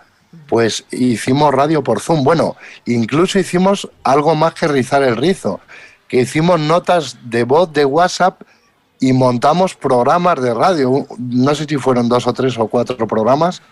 [0.46, 2.22] pues hicimos radio por Zoom.
[2.22, 5.60] Bueno, incluso hicimos algo más que rizar el rizo,
[6.06, 8.42] que hicimos notas de voz de WhatsApp
[9.00, 11.06] y montamos programas de radio.
[11.18, 13.62] No sé si fueron dos o tres o cuatro programas,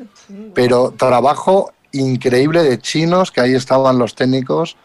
[0.55, 4.79] pero trabajo increíble de chinos, que ahí estaban los técnicos,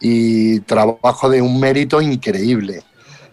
[0.00, 2.82] y trabajo de un mérito increíble.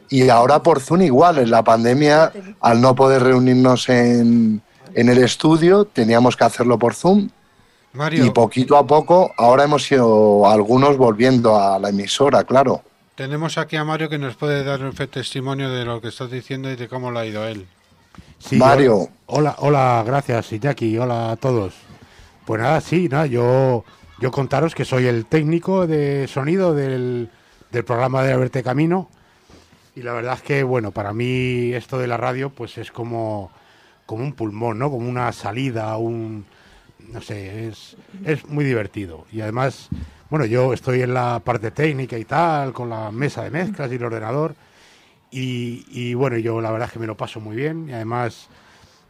[0.10, 2.32] Y ahora por Zoom igual, en la pandemia,
[2.62, 4.62] al no poder reunirnos en,
[4.95, 7.30] en el estudio, teníamos que hacerlo por Zoom.
[7.93, 12.84] Mario, Y poquito a poco, ahora hemos ido algunos volviendo a la emisora, claro.
[13.16, 16.30] tenemos aquí a Mario que nos puede dar un fe testimonio de lo que estás
[16.32, 17.68] diciendo y de cómo le ha ido él.
[18.38, 19.10] Sí, Mario.
[19.26, 21.74] Hola, hola, gracias Iñaki, hola a todos.
[22.45, 23.84] Pues nada, sí, nada, yo,
[24.20, 27.30] yo contaros que soy el técnico de sonido del,
[27.72, 29.10] del programa de Verte Camino
[30.00, 33.52] y la verdad es que, bueno, para mí esto de la radio pues es como,
[34.06, 34.89] como un pulmón, ¿no?
[34.89, 36.45] Como una salida, un...
[37.12, 39.26] no sé, es, es muy divertido.
[39.30, 39.89] Y además,
[40.30, 43.95] bueno, yo estoy en la parte técnica y tal, con la mesa de mezclas y
[43.95, 44.56] el ordenador.
[45.32, 47.89] Y, y bueno, yo la verdad es que me lo paso muy bien.
[47.89, 48.47] Y además,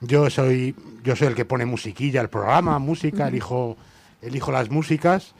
[0.01, 3.77] yo soy, yo soy el que pone musiquilla al programa, música, elijo,
[4.23, 5.35] elijo las músicas.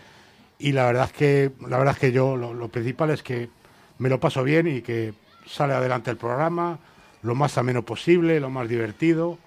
[0.60, 3.50] Y la verdad es que, la verdad es que yo lo, lo principal es que
[3.98, 5.16] me lo paso bien y que
[5.50, 6.78] sale adelante el programa
[7.22, 9.38] lo más ameno posible, lo más divertido.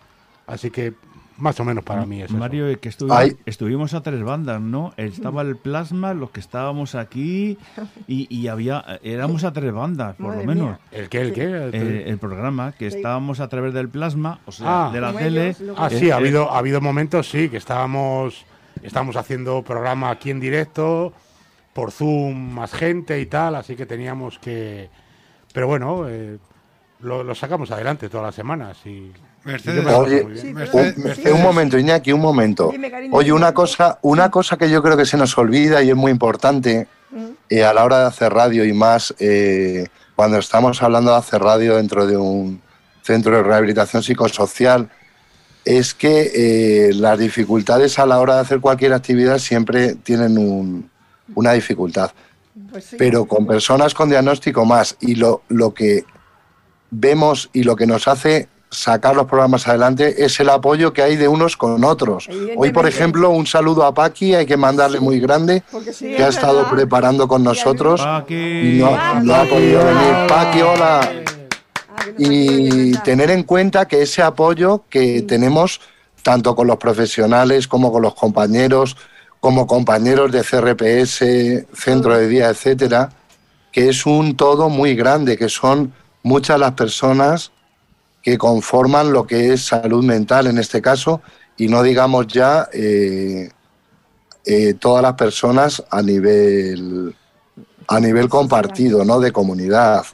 [0.46, 0.92] Así que
[1.38, 2.36] más o menos para mí es eso.
[2.36, 2.90] Mario, eh, que
[3.46, 4.92] estuvimos, a tres bandas, ¿no?
[4.98, 7.56] Estaba el plasma, los que estábamos aquí,
[8.06, 10.66] y, y había éramos a tres bandas, por Madre lo menos.
[10.68, 10.78] mía.
[10.92, 11.20] ¿El qué?
[11.22, 11.42] ¿El qué?
[11.44, 14.90] El- Eh, el programa, que estábamos a través del plasma, o sea, Ah.
[14.92, 15.46] de la tele.
[15.48, 18.44] ellos, lo Ah, eh, sí, ha eh, habido, ha habido momentos, sí, que estábamos,
[18.82, 21.12] estábamos haciendo programa aquí en directo,
[21.72, 24.90] por Zoom, más gente y tal, así que teníamos que...
[25.52, 26.38] Pero bueno, eh,
[27.00, 29.12] lo, lo sacamos adelante todas las semanas y...
[29.44, 30.46] Mercedes, paso Oye, muy bien.
[30.46, 32.68] Sí, Mercedes, Un, Mercedes, un momento, Iñaki, un momento.
[32.70, 33.12] Dime, cariño.
[33.14, 36.12] Oye, una cosa, una cosa que yo creo que se nos olvida y es muy
[36.12, 36.86] importante
[37.50, 41.42] eh, a la hora de hacer radio y más eh, cuando estamos hablando de hacer
[41.42, 42.62] radio dentro de un
[43.02, 44.88] centro de rehabilitación psicosocial,
[45.64, 46.30] es que
[46.88, 50.88] eh, las dificultades a la hora de hacer cualquier actividad siempre tienen un-
[51.34, 52.12] una dificultad
[52.72, 52.96] Pues sí.
[52.98, 54.96] pero con personas con diagnóstico más.
[55.00, 56.04] Y lo, lo que
[56.90, 61.16] vemos y lo que nos hace sacar los programas adelante es el apoyo que hay
[61.16, 62.28] de unos con otros.
[62.56, 65.62] Hoy, por ejemplo, un saludo a Paqui, hay que mandarle muy grande,
[65.92, 66.70] sí, que ha es estado verdad.
[66.72, 68.34] preparando con nosotros Paqui.
[68.34, 70.26] y no, no ha podido venir.
[70.26, 71.00] Paqui, hola.
[71.94, 75.80] Ah, Y tener en cuenta que ese apoyo que tenemos
[76.22, 78.96] tanto con los profesionales como con los compañeros,
[79.42, 83.08] como compañeros de CRPS, centro de día, etcétera,
[83.72, 87.50] que es un todo muy grande, que son muchas las personas
[88.22, 91.22] que conforman lo que es salud mental en este caso,
[91.56, 93.50] y no digamos ya eh,
[94.44, 97.16] eh, todas las personas a nivel
[97.88, 99.18] a nivel compartido, ¿no?
[99.18, 100.04] De comunidad.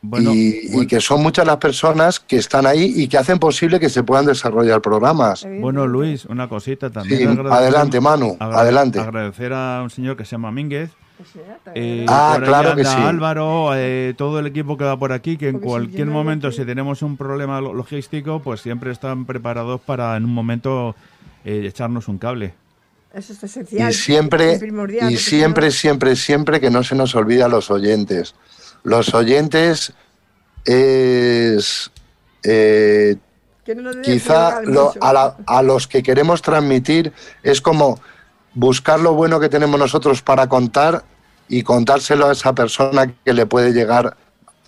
[0.00, 3.88] Bueno, y, que son muchas las personas que están ahí y que hacen posible que
[3.88, 5.44] se puedan desarrollar programas.
[5.60, 7.32] bueno, Luis, una cosita también.
[7.36, 9.00] Sí, adelante, Manu, agra- adelante.
[9.00, 10.90] Agradecer a un señor que se llama Mínguez,
[11.34, 12.90] era, Eh, Ah, claro que sí.
[12.96, 16.64] Álvaro, eh, todo el equipo que va por aquí, que en Porque cualquier momento, si
[16.64, 20.94] tenemos un problema lo- logístico, pues siempre están preparados para en un momento
[21.44, 22.54] eh, echarnos un cable.
[23.12, 23.90] Eso es esencial.
[23.90, 24.62] Y siempre, es
[25.10, 28.34] y siempre, siempre, siempre que no se nos olvide a los oyentes.
[28.84, 29.92] Los oyentes
[30.64, 31.90] es
[32.44, 33.16] eh,
[33.82, 37.12] no quizá lo- a, la- a los que queremos transmitir
[37.42, 38.00] es como
[38.54, 41.04] buscar lo bueno que tenemos nosotros para contar
[41.48, 44.16] y contárselo a esa persona que le puede llegar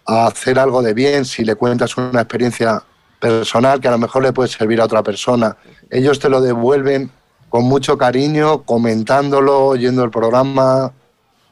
[0.06, 2.82] a hacer algo de bien si le cuentas una experiencia
[3.20, 5.56] personal que a lo mejor le puede servir a otra persona.
[5.90, 7.10] Ellos te lo devuelven
[7.50, 10.92] con mucho cariño, comentándolo, oyendo el programa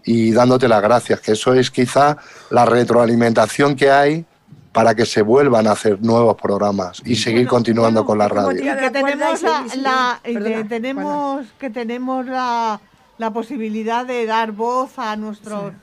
[0.09, 2.17] y dándote las gracias, que eso es quizá
[2.49, 4.25] la retroalimentación que hay
[4.73, 8.29] para que se vuelvan a hacer nuevos programas y seguir Bueno, continuando bueno, con la
[8.29, 8.79] radio.
[8.79, 9.43] que tenemos
[9.77, 12.81] la, que tenemos que tenemos la,
[13.19, 15.75] la posibilidad de dar voz a nuestros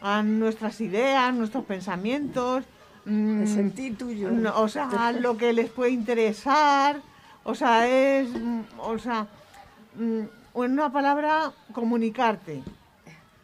[0.00, 2.64] a nuestras ideas, nuestros pensamientos,
[3.04, 4.30] mm, El sentir tuyo.
[4.54, 6.96] o sea, lo que les puede interesar,
[7.44, 9.26] o sea, es, mm, o sea,
[9.96, 10.20] mm,
[10.64, 12.62] en una palabra, comunicarte.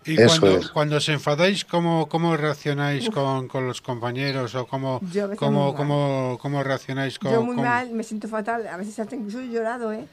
[0.04, 0.68] Y Eso cuando, es.
[0.70, 4.54] cuando os enfadáis, ¿cómo, cómo reaccionáis con, con los compañeros?
[4.56, 5.00] ¿O cómo,
[5.36, 5.76] cómo, muy mal.
[5.76, 7.30] cómo, cómo reaccionáis con...?
[7.32, 8.66] Yo muy con- mal, me siento fatal.
[8.66, 10.06] A veces hasta incluso he llorado, ¿eh?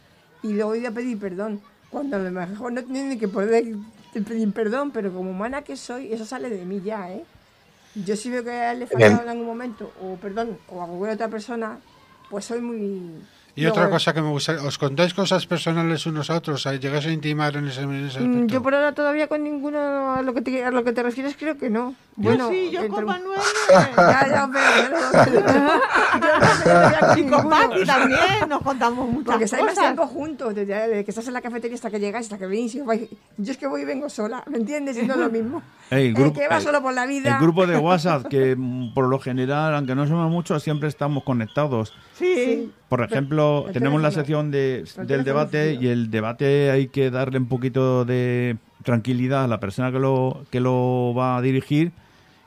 [0.44, 1.60] Y luego he ido a pedir perdón.
[1.90, 3.66] Cuando a lo mejor no tiene ni que poder
[4.14, 7.24] pedir perdón, pero como humana que soy, eso sale de mí ya, ¿eh?
[7.96, 11.14] Yo si veo que le he fallado en algún momento, o perdón, o a cualquier
[11.14, 11.80] otra persona,
[12.30, 13.12] pues soy muy...
[13.56, 16.66] Y Luego, otra cosa que me gustaría, ¿os contáis cosas personales unos a otros?
[16.80, 18.54] ¿Llegáis a intimar en ese, en ese mm, aspecto?
[18.54, 21.36] Yo por ahora todavía con ninguno a lo que te, a lo que te refieres
[21.38, 21.94] creo que no.
[22.16, 23.40] Yo sí, yo entre- con Manuel.
[23.70, 27.50] Ya, ya, pero ya lo- yo no con Y con ninguno.
[27.50, 31.34] Paqui también nos contamos muchas Porque estáis más tiempo juntos, desde, desde que estás en
[31.34, 32.76] la cafetería hasta que llegáis, hasta que venís.
[32.76, 33.10] y os vais.
[33.38, 34.98] Yo es que voy y vengo sola, ¿me entiendes?
[34.98, 35.62] Y no es lo mismo.
[35.90, 37.34] Ey, el, grupo- que va eh, solo por la vida.
[37.36, 38.56] El grupo de WhatsApp, que
[38.94, 41.94] por lo general, aunque no somos muchos, siempre estamos conectados.
[42.14, 42.34] Sí.
[42.36, 42.72] Sí.
[42.90, 43.39] Por ejemplo,
[43.74, 48.06] tenemos la sección de, El del debate y el debate hay que darle un poquito
[48.06, 51.92] de tranquilidad a la persona que lo, que lo va a dirigir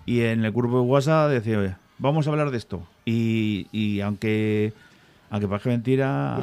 [0.06, 2.82] y en el grupo de WhatsApp decir, "Oye, vamos a hablar de esto.
[3.04, 4.72] Y, y aunque,
[5.30, 6.38] aunque parezca mentira,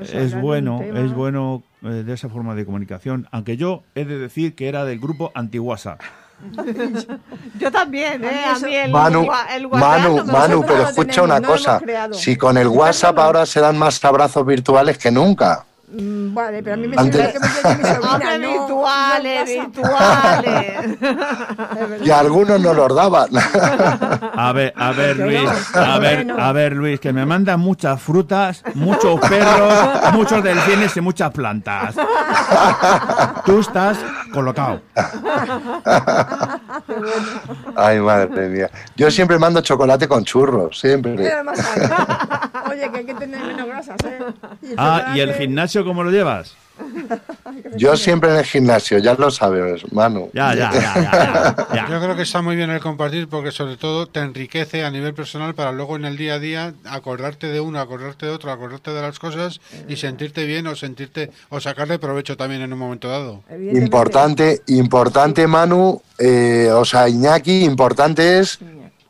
[0.00, 3.26] es es bueno, es bueno eh, de esa forma de comunicación.
[3.30, 6.00] Aunque yo he de decir que era del grupo anti-WhatsApp.
[7.58, 8.44] Yo también, ¿eh?
[8.44, 11.80] A mí el, Manu, el WhatsApp Manu, Manu, pero escucha una cosa.
[12.12, 15.64] Si con el WhatsApp ahora se dan más abrazos virtuales que nunca.
[15.96, 18.38] Mm, Vale, pero a mí me Antes- sirve que me llegue mi sobrina.
[18.38, 20.98] No- virtuales, no virtuales.
[22.06, 23.28] Y algunos no los daban.
[24.36, 25.40] A ver, a ver, Luis,
[25.74, 29.72] no, a ver, a ver, Luis, que me mandan muchas frutas, muchos perros,
[30.12, 31.94] muchos delfines y muchas plantas.
[33.46, 33.96] Tú estás
[34.32, 34.80] colocado.
[37.76, 38.70] Ay, madre mía.
[38.96, 41.12] Yo siempre mando chocolate con churros, siempre.
[42.70, 44.18] Oye, que hay que tener menos grasas, ¿eh?
[44.76, 46.56] Ah, ¿y el gimnasio cómo lo llevas?
[47.76, 50.30] Yo siempre en el gimnasio, ya lo sabes, Manu.
[50.32, 53.76] Ya, ya, ya, ya, ya, Yo creo que está muy bien el compartir porque sobre
[53.76, 57.60] todo te enriquece a nivel personal para luego en el día a día acordarte de
[57.60, 61.98] uno, acordarte de otro, acordarte de las cosas y sentirte bien o sentirte o sacarle
[61.98, 63.42] provecho también en un momento dado.
[63.72, 68.58] Importante, importante, Manu, eh, o sea, Iñaki, importante es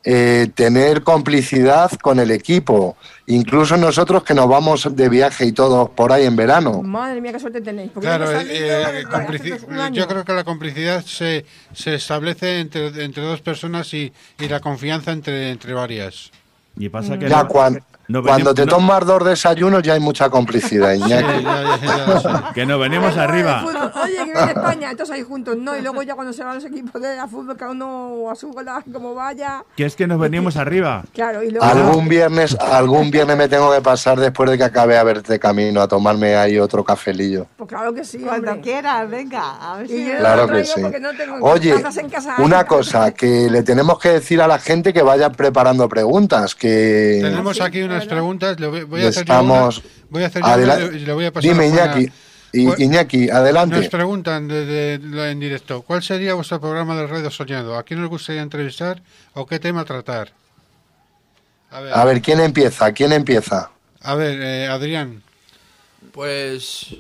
[0.04, 2.96] eh, tener complicidad con el equipo.
[3.26, 6.82] Incluso nosotros que nos vamos de viaje y todos por ahí en verano.
[6.82, 7.90] Madre mía, qué suerte tenéis.
[7.92, 9.04] porque Claro, eh, eh,
[9.92, 14.60] yo creo que la complicidad se, se establece entre, entre dos personas y, y la
[14.60, 16.30] confianza entre, entre varias.
[16.76, 19.94] Y pasa que Ya no- cuan- no cuando venimos- te no- tomas dos desayunos ya
[19.94, 21.42] hay mucha complicidad, Sí, Iñaki.
[21.44, 22.28] ya- ya- ya lo sé.
[22.54, 23.64] que nos venimos arriba.
[23.64, 25.76] Oye, que viene España, entonces ahí juntos, no.
[25.76, 28.50] Y luego ya cuando se van los equipos de la fútbol, cada uno a su
[28.50, 29.64] bola, como vaya.
[29.76, 31.02] Que es que nos venimos arriba.
[31.14, 31.64] Claro, y luego.
[31.64, 35.80] Algún viernes, algún viernes me tengo que pasar después de que acabe a verte camino
[35.80, 37.46] a tomarme ahí otro cafelillo.
[37.56, 38.18] Pues claro que sí.
[38.18, 38.62] Cuando hombre.
[38.62, 39.72] quieras, venga.
[39.72, 39.94] A ver si...
[40.02, 40.80] Y yo- Claro que sí.
[40.80, 42.36] porque no tengo Oye, tazas en casa.
[42.38, 47.18] una cosa, que le tenemos que decir a la gente que vaya preparando preguntas, que
[47.22, 48.60] Tenemos aquí la unas preguntas.
[48.60, 49.78] Le voy, a hacer estamos...
[49.78, 51.66] una, voy a hacer una le voy a pasar Dime.
[51.68, 52.06] Iñaki,
[52.66, 53.90] Pues- Iñaki, Nos adelante.
[53.90, 57.76] preguntan desde la- en directo, ¿cuál sería vuestro programa de Radio Soñado?
[57.76, 60.30] ¿A quién os gustaría entrevistar o qué tema tratar?
[61.70, 62.92] A ver, A ver, ¿quién empieza?
[62.92, 63.70] ¿Quién empieza?
[64.02, 65.22] a ver, eh, Adrián,
[66.12, 66.94] Pues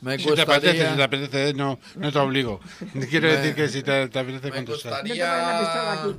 [0.00, 2.60] me si te apetece, si te apetece, no, no te obligo.
[3.10, 5.02] Quiero Me- decir que si te, te apetece me contestar.
[5.02, 6.16] Gustaría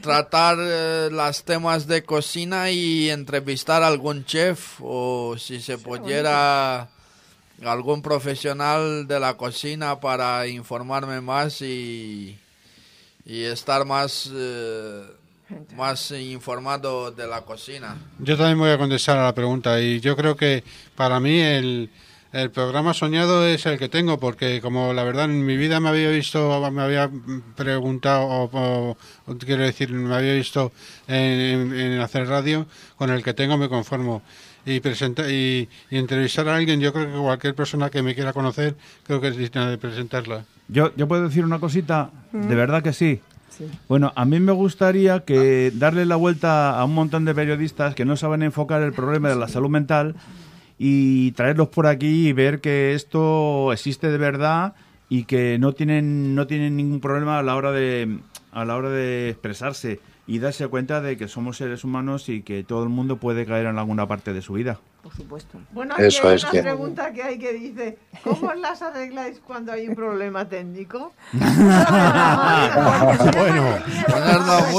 [0.00, 6.88] tratar eh, los temas de cocina y entrevistar a algún chef o si se pudiera
[7.64, 12.38] algún profesional de la cocina para informarme más y,
[13.24, 15.02] y estar más, eh,
[15.76, 17.96] más informado de la cocina.
[18.20, 20.62] Yo también voy a contestar a la pregunta y yo creo que
[20.94, 21.90] para mí el,
[22.32, 25.88] el programa soñado es el que tengo porque como la verdad en mi vida me
[25.88, 27.10] había visto, me había
[27.56, 30.72] preguntado, o, o- o quiero decir, me había visto
[31.06, 32.66] en, en- en hacer radio,
[32.96, 34.22] con el que tengo me conformo.
[34.66, 38.34] Y, presenta, y, y entrevistar a alguien, yo creo que cualquier persona que me quiera
[38.34, 40.44] conocer, creo que es digna de presentarla.
[40.68, 43.20] Yo, yo puedo decir una cosita, de verdad que sí.
[43.88, 48.04] Bueno, a mí me gustaría que darle la vuelta a un montón de periodistas que
[48.04, 50.14] no saben enfocar el problema de la salud mental
[50.78, 54.74] y traerlos por aquí y ver que esto existe de verdad
[55.08, 58.18] y que no tienen no tienen ningún problema a la hora de
[58.52, 62.62] a la hora de expresarse y darse cuenta de que somos seres humanos y que
[62.62, 64.78] todo el mundo puede caer en alguna parte de su vida.
[65.02, 65.58] Por supuesto.
[65.72, 69.40] Bueno, aquí Eso hay es una que- pregunta que hay que dice, ¿cómo las arregláis
[69.40, 71.12] cuando hay un problema técnico?
[73.38, 73.78] Bueno,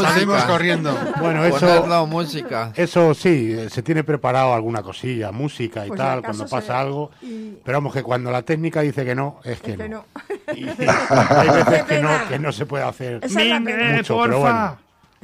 [0.10, 0.96] Salimos corriendo.
[1.20, 2.72] bueno, eso, música.
[2.76, 6.80] eso sí, eh, se tiene preparado alguna cosilla, música y Pues tal, cuando se- pasa
[6.80, 7.12] algo.
[7.22, 10.06] y- Pero vamos, que cuando la técnica dice que no, es que, Es que no.
[10.48, 10.54] no.
[10.56, 14.40] Y hay veces que no, que no se puede hacer Esa es la mucho, pero
[14.40, 14.78] bueno,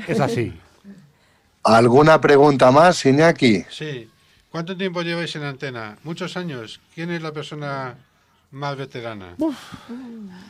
[0.08, 0.54] es así.
[1.64, 3.66] ¿Alguna pregunta más, Iñaki?
[3.70, 4.10] Sí.
[4.52, 5.98] ¿Cuánto tiempo lleváis en antena?
[6.04, 6.80] Muchos años.
[6.94, 7.96] ¿Quién es la persona
[8.52, 9.36] más veterana?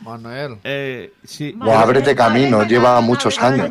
[0.04, 0.58] Manuel.
[0.64, 3.68] Eh, sí, Bueno, ábrete camino, lleva muchos años.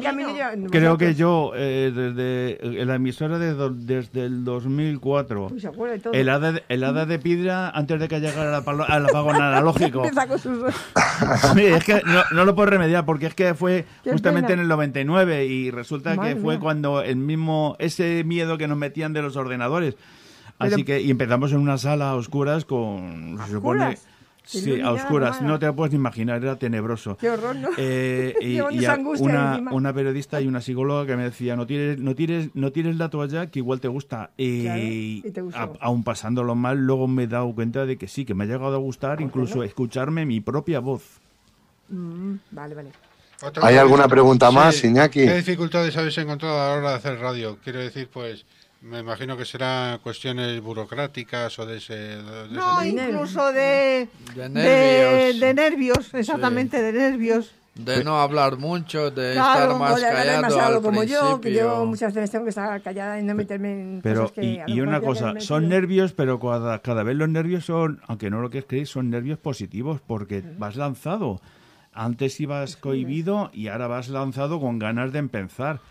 [0.71, 5.67] Creo que yo, eh, desde en la emisora de do- desde el 2004, Uy, se
[5.67, 6.13] acuerda de todo.
[6.13, 10.03] el hada de, el hada de piedra antes de que llegara al apagón analógico.
[11.53, 14.55] Sí, es que no, no lo puedo remediar porque es que fue Qué justamente pena.
[14.55, 16.59] en el 99 y resulta Madre que fue mía.
[16.59, 19.95] cuando el mismo, ese miedo que nos metían de los ordenadores.
[20.59, 24.07] Así Pero- que, y empezamos en una sala a oscuras con, se supone, oscuras?
[24.45, 25.53] Sí, a oscuras, mala.
[25.53, 27.17] no te lo puedes ni imaginar, era tenebroso.
[27.17, 27.69] Qué horror, ¿no?
[27.77, 28.33] Eh,
[28.71, 32.71] y angustia una, periodista y una psicóloga que me decía no tires no tires no
[32.71, 35.59] tires la toalla que igual te gusta y, Claro, y te gustó.
[35.59, 38.47] a- aún pasándolo mal luego me he dado cuenta de que sí que me ha
[38.47, 41.19] llegado a gustar incluso escucharme mi propia voz
[41.89, 42.89] Mm, vale, vale.
[43.61, 44.87] ¿Hay alguna pregunta más, Sí.
[44.87, 45.25] Iñaki?
[45.25, 47.59] ¿Qué dificultades habéis encontrado a la hora de hacer radio?
[47.63, 48.45] Quiero decir, pues,
[48.85, 51.95] me imagino que serán cuestiones burocráticas o de ese...
[51.95, 55.39] de No, incluso de, De nervios.
[55.39, 57.51] de nervios, exactamente, de nervios.
[57.73, 61.85] De no hablar mucho, de Claro, estar más callado demasiado al como yo, que yo
[61.85, 64.67] muchas veces tengo que estar callada y no meterme en pero cosas que y, a
[64.67, 68.29] lo y una cosa me son nervios pero cada, cada vez los nervios son aunque
[68.29, 71.41] no lo que creéis son nervios positivos porque vas lanzado.
[71.91, 75.81] Antes ibas cohibido y ahora vas lanzado con ganas de empezar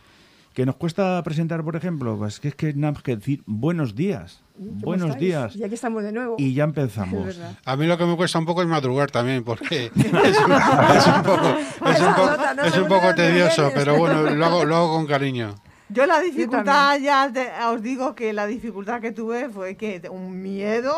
[0.55, 3.95] que nos cuesta presentar por ejemplo pues que es que nada más que decir buenos
[3.95, 5.21] días ¿Cómo buenos estáis?
[5.23, 6.37] días Y aquí estamos de nuevo.
[6.39, 7.39] y ya empezamos.
[7.65, 11.07] A mí lo que me cuesta un poco es madrugar también, porque es un, es
[11.09, 11.49] un poco,
[11.91, 15.57] es un poco, es un tedioso, pero bueno, lo hago, lo hago con cariño.
[15.89, 20.41] Yo la dificultad, ya te- os digo que la dificultad que tuve fue que un
[20.41, 20.95] miedo.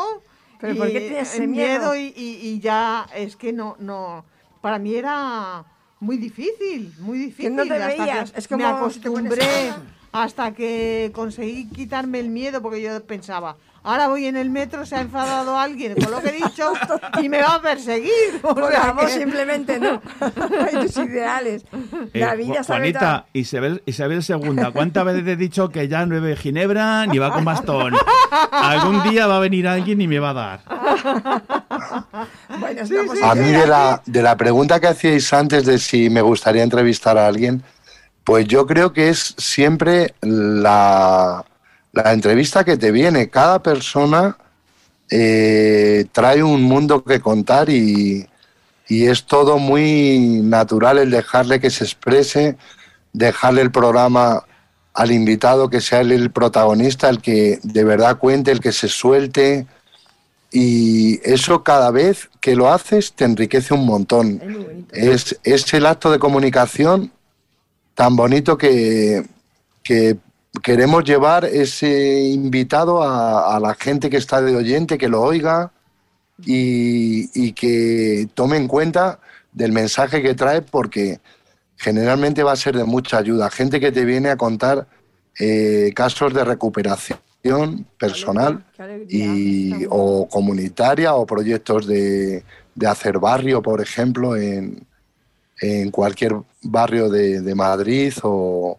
[0.60, 1.96] ¿Pero y- por qué tienes ese el miedo?
[1.96, 4.26] y, y- y ya es que no, no,
[4.60, 5.64] para mí era
[6.00, 7.54] muy difícil, muy difícil.
[7.54, 9.72] no te hasta veías, que es como me acostumbré
[10.12, 13.56] hasta que conseguí quitarme el miedo porque yo pensaba,
[13.86, 16.72] ahora voy en el metro, se ha enfadado alguien con lo que he dicho
[17.22, 18.12] y me va a perseguir.
[18.42, 20.00] O Por sea amor, que- simplemente no.
[20.66, 21.64] Hay tus ideales.
[22.12, 26.14] Eh, La vida sabe Juanita, Isabel, Isabel II, ¿cuántas veces he dicho que ya no
[26.16, 27.94] bebe ginebra ni va con bastón?
[28.52, 30.60] Algún día va a venir alguien y me va a dar.
[33.22, 37.18] A mí de la, de la pregunta que hacíais antes de si me gustaría entrevistar
[37.18, 37.62] a alguien,
[38.24, 41.44] pues yo creo que es siempre la,
[41.96, 43.30] la entrevista que te viene.
[43.30, 44.36] Cada persona
[45.10, 48.26] eh, trae un mundo que contar y,
[48.88, 52.56] y es todo muy natural el dejarle que se exprese,
[53.12, 54.44] dejarle el programa
[54.92, 58.88] al invitado, que sea él el protagonista, el que de verdad cuente, el que se
[58.88, 59.66] suelte.
[60.52, 64.86] Y eso cada vez que lo haces te enriquece un montón.
[64.92, 67.10] Es, es el acto de comunicación
[67.94, 69.24] tan bonito que,
[69.82, 70.18] que
[70.62, 75.72] queremos llevar ese invitado a, a la gente que está de oyente, que lo oiga
[76.44, 79.20] y, y que tome en cuenta
[79.52, 81.20] del mensaje que trae porque
[81.76, 83.50] generalmente va a ser de mucha ayuda.
[83.50, 84.86] Gente que te viene a contar
[85.38, 89.26] eh, casos de recuperación personal Qué alegría.
[89.26, 92.42] y, o comunitaria o proyectos de,
[92.74, 94.86] de hacer barrio, por ejemplo, en,
[95.60, 98.78] en cualquier barrio de, de Madrid o,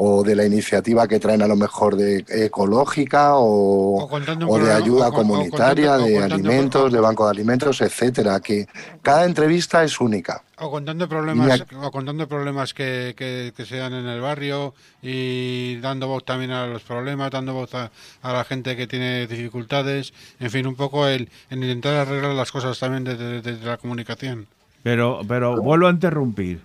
[0.00, 4.76] o de la iniciativa que traen a lo mejor de ecológica o, O de programa-
[4.76, 8.68] ayuda o con- o comunitaria, contando- de alimentos, de banco de alimentos, etcétera, que
[9.02, 10.42] cada entrevista es única.
[10.58, 14.72] O contando problemas, o contando problemas que, que, que se dan en el barrio
[15.02, 17.90] y dando voz también a los problemas, dando voz a,
[18.22, 22.52] a la gente que tiene dificultades, en fin, un poco el, en intentar arreglar las
[22.52, 24.46] cosas también desde, desde la comunicación.
[24.84, 26.60] Pero, pero vuelvo a interrumpir.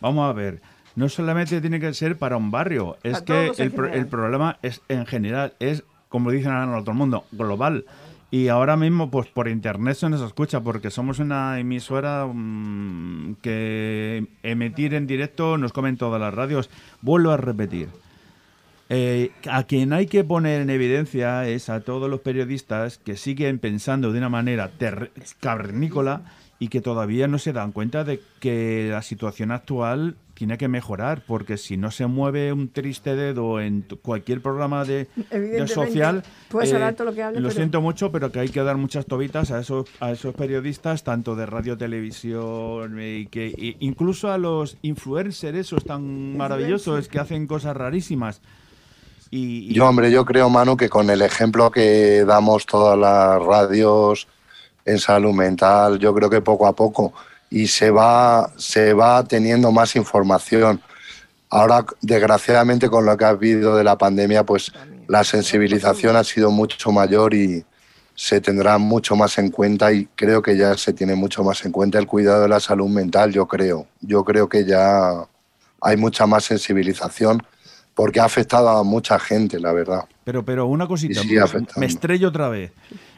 [0.00, 0.60] Vamos a ver.
[0.96, 4.58] No solamente tiene que ser para un barrio, es que en el, pro- el problema
[4.62, 7.84] es en general, es, como dicen ahora todo el mundo, global.
[8.30, 14.26] Y ahora mismo, pues por internet se nos escucha, porque somos una emisora mm, que
[14.42, 16.68] emitir en directo nos comen todas las radios.
[17.00, 17.88] Vuelvo a repetir.
[18.88, 23.58] Eh, a quien hay que poner en evidencia es a todos los periodistas que siguen
[23.58, 24.70] pensando de una manera
[25.40, 26.22] cavernícola
[26.58, 31.22] y que todavía no se dan cuenta de que la situación actual tiene que mejorar,
[31.26, 35.06] porque si no se mueve un triste dedo en cualquier programa de,
[35.68, 38.62] social, puedes hablar todo lo que hables, lo pero- siento mucho, pero que hay que
[38.62, 43.46] dar muchas tobitas a esos a esos periodistas, tanto de radio, televisión, eh, y que
[43.46, 48.40] y incluso a los influencers esos tan maravillosos que hacen cosas rarísimas.
[49.30, 53.42] Y, y- Yo, hombre, yo creo, Manu, que con el ejemplo que damos todas las
[53.44, 54.28] radios
[54.84, 57.12] en salud mental, yo creo que poco a poco
[57.54, 60.82] y se va, se va teniendo más información.
[61.48, 64.72] Ahora, desgraciadamente, con lo que ha habido de la pandemia, pues
[65.06, 67.64] la sensibilización ha sido mucho mayor y
[68.16, 71.70] se tendrá mucho más en cuenta y creo que ya se tiene mucho más en
[71.70, 73.86] cuenta el cuidado de la salud mental, yo creo.
[74.00, 75.24] Yo creo que ya
[75.80, 77.40] hay mucha más sensibilización
[77.94, 80.06] porque ha afectado a mucha gente, la verdad.
[80.24, 81.72] Pero, pero una cosita, afectando.
[81.76, 82.72] me estrello otra vez.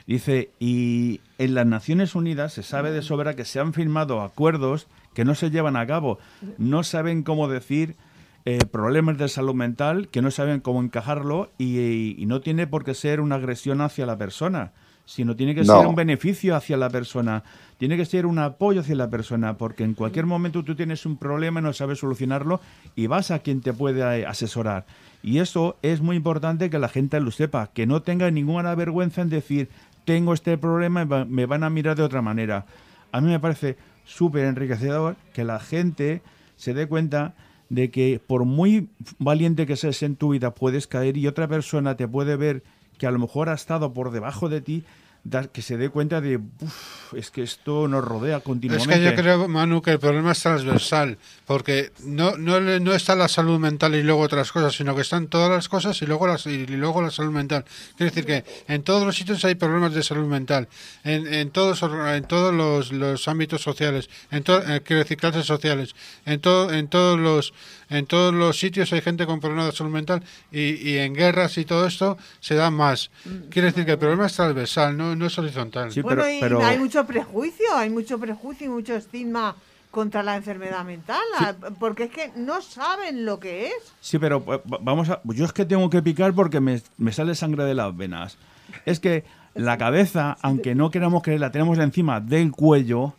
[0.07, 4.86] Dice, y en las Naciones Unidas se sabe de sobra que se han firmado acuerdos
[5.14, 6.18] que no se llevan a cabo.
[6.59, 7.96] No saben cómo decir
[8.44, 12.84] eh, problemas de salud mental, que no saben cómo encajarlo y, y no tiene por
[12.84, 14.70] qué ser una agresión hacia la persona,
[15.07, 15.78] sino tiene que No.
[15.78, 17.42] ser un beneficio hacia la persona.
[17.78, 21.16] Tiene que ser un apoyo hacia la persona, porque en cualquier momento tú tienes un
[21.16, 22.61] problema y no sabes solucionarlo
[22.94, 24.86] y vas a quien te puede eh, asesorar.
[25.22, 29.22] Y eso es muy importante que la gente lo sepa, que no tenga ninguna vergüenza
[29.22, 29.68] en decir,
[30.07, 32.64] tengo este problema y me van a mirar de otra manera.
[33.12, 33.76] A mí me parece
[34.07, 36.22] súper enriquecedor que la gente
[36.57, 37.34] se dé cuenta
[37.68, 38.88] de que por muy
[39.18, 42.62] valiente que seas en tu vida puedes caer y otra persona te puede ver
[42.98, 44.84] que a lo mejor ha estado por debajo de ti,
[45.29, 48.95] da- que se dé cuenta de, "Uf, es que esto nos rodea Es continuamente.
[48.95, 53.29] que yo creo, Manu, que el problema es transversal, porque no, no, no está la
[53.29, 56.47] salud mental y luego otras cosas, sino que están todas las cosas y luego, las,
[56.47, 57.64] y luego la salud mental.
[57.97, 60.68] Quiere decir que en todos los sitios hay problemas de salud mental,
[61.05, 65.47] en, en todos, en todos los, los ámbitos sociales, en to- eh, quiero decir, clases
[65.47, 67.53] sociales, en, todo, en, todos los,
[67.89, 71.57] en todos los sitios hay gente con problemas de salud mental y, y en guerras
[71.59, 73.11] y todo esto se da más.
[73.51, 75.93] Quiere decir que el problema es transversal, no, no es horizontal.
[75.93, 79.55] Sí, bueno, pero- y pero- hay mucho prejuicio, hay mucho prejuicio y mucho estigma
[79.91, 83.74] contra la enfermedad mental, ah, porque es que no saben lo que es.
[84.01, 85.20] Sí, pero eh, va- vamos a.
[85.24, 88.37] Yo es que tengo que picar porque me, me sale sangre de las venas.
[88.84, 89.24] Es que
[89.55, 93.14] la cabeza, aunque no queramos creer, la tenemos encima del cuello.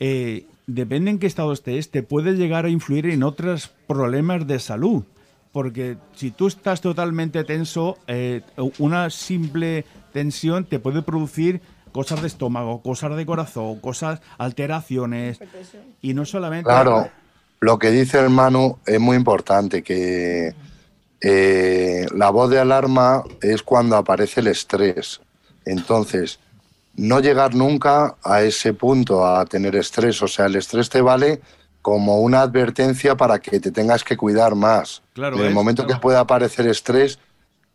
[0.00, 4.58] eh, depende en qué estado estés, te puede llegar a influir en otros problemas de
[4.58, 5.04] salud.
[5.52, 8.42] Porque si tú estás totalmente tenso, eh,
[8.78, 11.62] una simple tensión te puede producir
[11.92, 15.40] cosas de estómago, cosas de corazón, cosas, alteraciones.
[16.02, 16.64] Y no solamente.
[16.64, 17.08] Claro,
[17.60, 20.54] lo que dice el Manu es muy importante, que
[21.22, 25.22] eh, la voz de alarma es cuando aparece el estrés.
[25.64, 26.38] Entonces,
[26.96, 30.22] no llegar nunca a ese punto, a tener estrés.
[30.22, 31.40] O sea, el estrés te vale
[31.82, 35.02] como una advertencia para que te tengas que cuidar más.
[35.12, 35.98] Claro, en el es, momento claro.
[35.98, 37.18] que pueda aparecer estrés,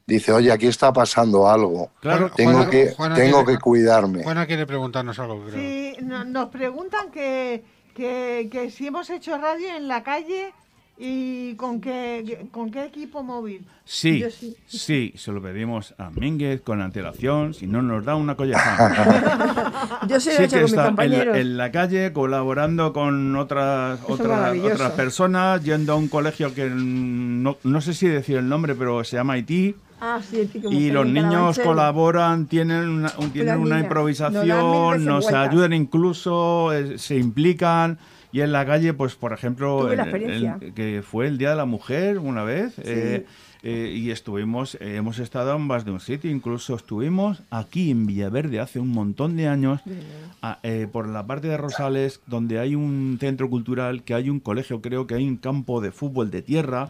[0.05, 1.91] dice, oye, aquí está pasando algo.
[2.01, 4.23] Claro, tengo Juana- que, Juana tengo quiere- que cuidarme.
[4.23, 5.53] Juana quiere preguntarnos algo, creo.
[5.55, 7.63] Sí, no- nos preguntan que,
[7.95, 10.53] que, que si hemos hecho radio en la calle
[10.97, 13.65] y con qué, con qué equipo móvil.
[13.85, 14.55] Sí, sí.
[14.67, 19.99] sí, se lo pedimos a Mínguez con antelación, si no nos da una colleja.
[20.07, 21.35] Yo sí hecho que con mis está en compañeros.
[21.35, 26.69] la, en la calle colaborando con otras otras, otras personas, yendo a un colegio que
[26.69, 29.75] no, no sé si decir el nombre, pero se llama Haití.
[30.03, 35.31] Ah, sí, como Y los en niños colaboran, tienen una, un- tienen una improvisación, nos
[35.31, 37.99] ayudan incluso, eh, se implican.
[38.31, 40.09] Y en la calle, pues por ejemplo, el-
[40.61, 43.25] el- que fue el Día de la Mujer una vez, eh,
[43.63, 48.05] eh, y estuvimos, eh, hemos estado en más de un sitio, incluso estuvimos aquí en
[48.07, 49.81] Villaverde hace un montón de años,
[50.41, 54.39] a- eh, por la parte de Rosales, donde hay un centro cultural, que hay un
[54.39, 56.89] colegio, creo que hay un campo de fútbol de tierra,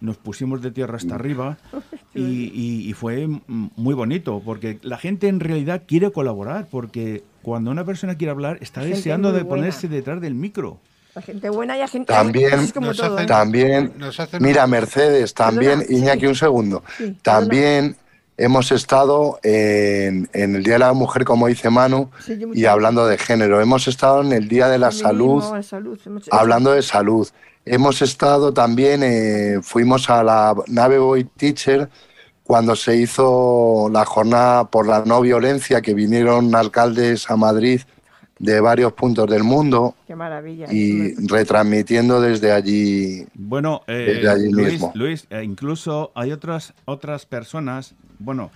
[0.00, 1.58] nos pusimos de tierra hasta arriba
[2.14, 7.22] y, y- y fue mm, muy bonito, porque la gente en realidad quiere colaborar, porque
[7.42, 9.62] cuando una persona quiere hablar está Gente deseando de buena.
[9.62, 10.78] ponerse detrás del micro.
[11.14, 12.12] Hay gente buena y hay gente...
[12.12, 13.26] También- es como Nos todo, hacen- ¿eh?
[13.26, 16.26] También, Nos hacen- mira, Mercedes, también, Perdona, Iñaki, sí.
[16.26, 16.84] un segundo.
[16.96, 17.96] Sí, También
[18.36, 23.04] hemos estado en, en el Día de la Mujer, como dice Manu, Sí, y hablando
[23.06, 23.60] de género.
[23.60, 27.26] Hemos estado en el Día de la Salud, la salud, hemos- hablando de salud.
[27.70, 31.88] Hemos estado también, eh, fuimos a la nave Boy Teacher
[32.42, 37.82] cuando se hizo la jornada por la no violencia, que vinieron alcaldes a Madrid
[38.38, 40.66] de varios puntos del mundo Qué maravilla.
[40.72, 43.26] y retransmitiendo desde allí.
[43.34, 44.92] Bueno, eh, Desde allí Luis, mismo.
[44.94, 48.50] Luis, eh, incluso hay otras otras personas, bueno,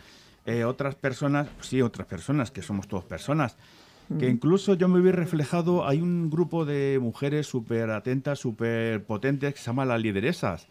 [0.47, 3.57] eh, otras personas, sí, otras personas, que somos todos personas,
[4.19, 9.55] que incluso yo me vi reflejado, hay un grupo de mujeres súper atentas, súper potentes,
[9.55, 10.67] que se llama las lideresas.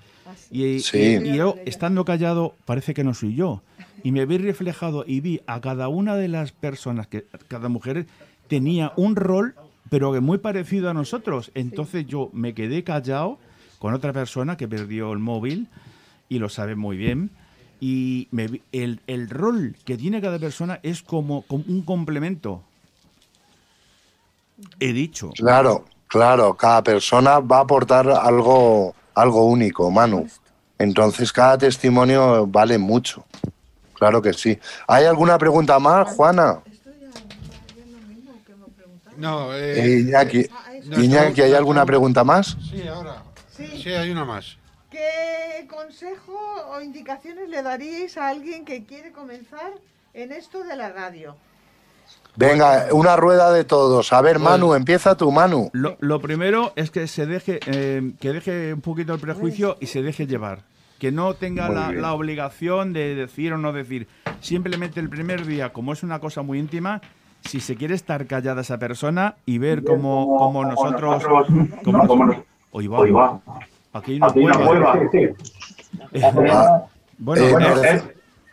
[0.51, 0.97] Y, Sí.
[1.23, 3.63] y- y yo, estando callado, parece que no soy yo.
[4.03, 8.05] Y me vi reflejado y vi a cada una de las personas, que cada mujer
[8.47, 9.55] tenía un rol,
[9.89, 11.51] pero que muy parecido a nosotros.
[11.55, 13.39] Entonces yo me quedé callado
[13.79, 15.67] con otra persona que perdió el móvil
[16.29, 17.31] y lo sabe muy bien.
[17.79, 22.63] Y me el, el rol que tiene cada persona es como, como un complemento.
[24.79, 25.31] He dicho.
[25.35, 30.27] Claro, claro, cada persona va a aportar algo, algo único, Manu.
[30.77, 33.25] Entonces cada testimonio vale mucho.
[33.93, 34.57] Claro que sí.
[34.87, 36.59] ¿Hay alguna pregunta más, Juana?
[39.17, 40.47] No, Eh, eh, Iñaki,
[40.85, 41.85] no, Iñaki, no, ¿hay no, alguna no.
[41.85, 42.57] pregunta más?
[42.71, 43.21] sí, ahora.
[43.55, 43.67] Sí.
[43.83, 44.57] Sí, hay una más.
[44.89, 46.33] ¿Qué consejo
[46.71, 49.71] o indicaciones le daríais a alguien que quiere comenzar
[50.13, 51.35] en esto de la radio?
[52.35, 54.13] Venga, una rueda de todos.
[54.13, 55.69] A ver, Manu, empieza tú, Manu.
[55.73, 59.87] Lo, lo primero es que se deje, eh, que deje un poquito el prejuicio y
[59.87, 60.59] se deje llevar.
[60.97, 64.07] Que no tenga la, obligación de decir o no decir.
[64.39, 67.01] Simplemente el primer día, como es una cosa muy íntima,
[67.43, 71.23] si se quiere estar callada esa persona y ver cómo, cómo nosotros...
[71.83, 72.37] cómo nos-
[72.71, 73.39] Oí va.
[73.93, 74.99] Aquí hay una cueva.
[76.23, 76.83] Ah,
[77.17, 78.01] Bueno, eh,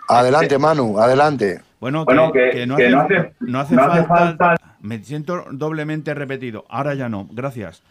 [0.08, 1.60] adelante, Manu, adelante.
[1.80, 5.02] Bueno, Bueno, que, no, que hace, no hace- no hace no hace falta, falta- Me
[5.02, 6.64] siento doblemente repetido.
[6.68, 7.28] Ahora ya no.
[7.30, 7.82] Gracias.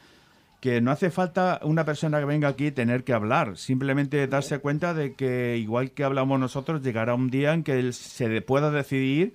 [0.60, 3.58] Que no hace falta una persona que venga aquí tener que hablar.
[3.58, 7.94] Simplemente darse cuenta de que, igual que hablamos nosotros, llegará un día en que él
[7.94, 9.34] se pueda decidir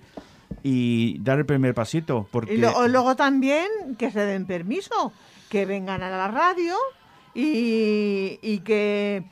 [0.63, 2.27] y dar el primer pasito.
[2.29, 5.13] Porque Y lo- luego también que se den permiso,
[5.49, 6.75] que vengan a la radio
[7.33, 9.23] y, y que,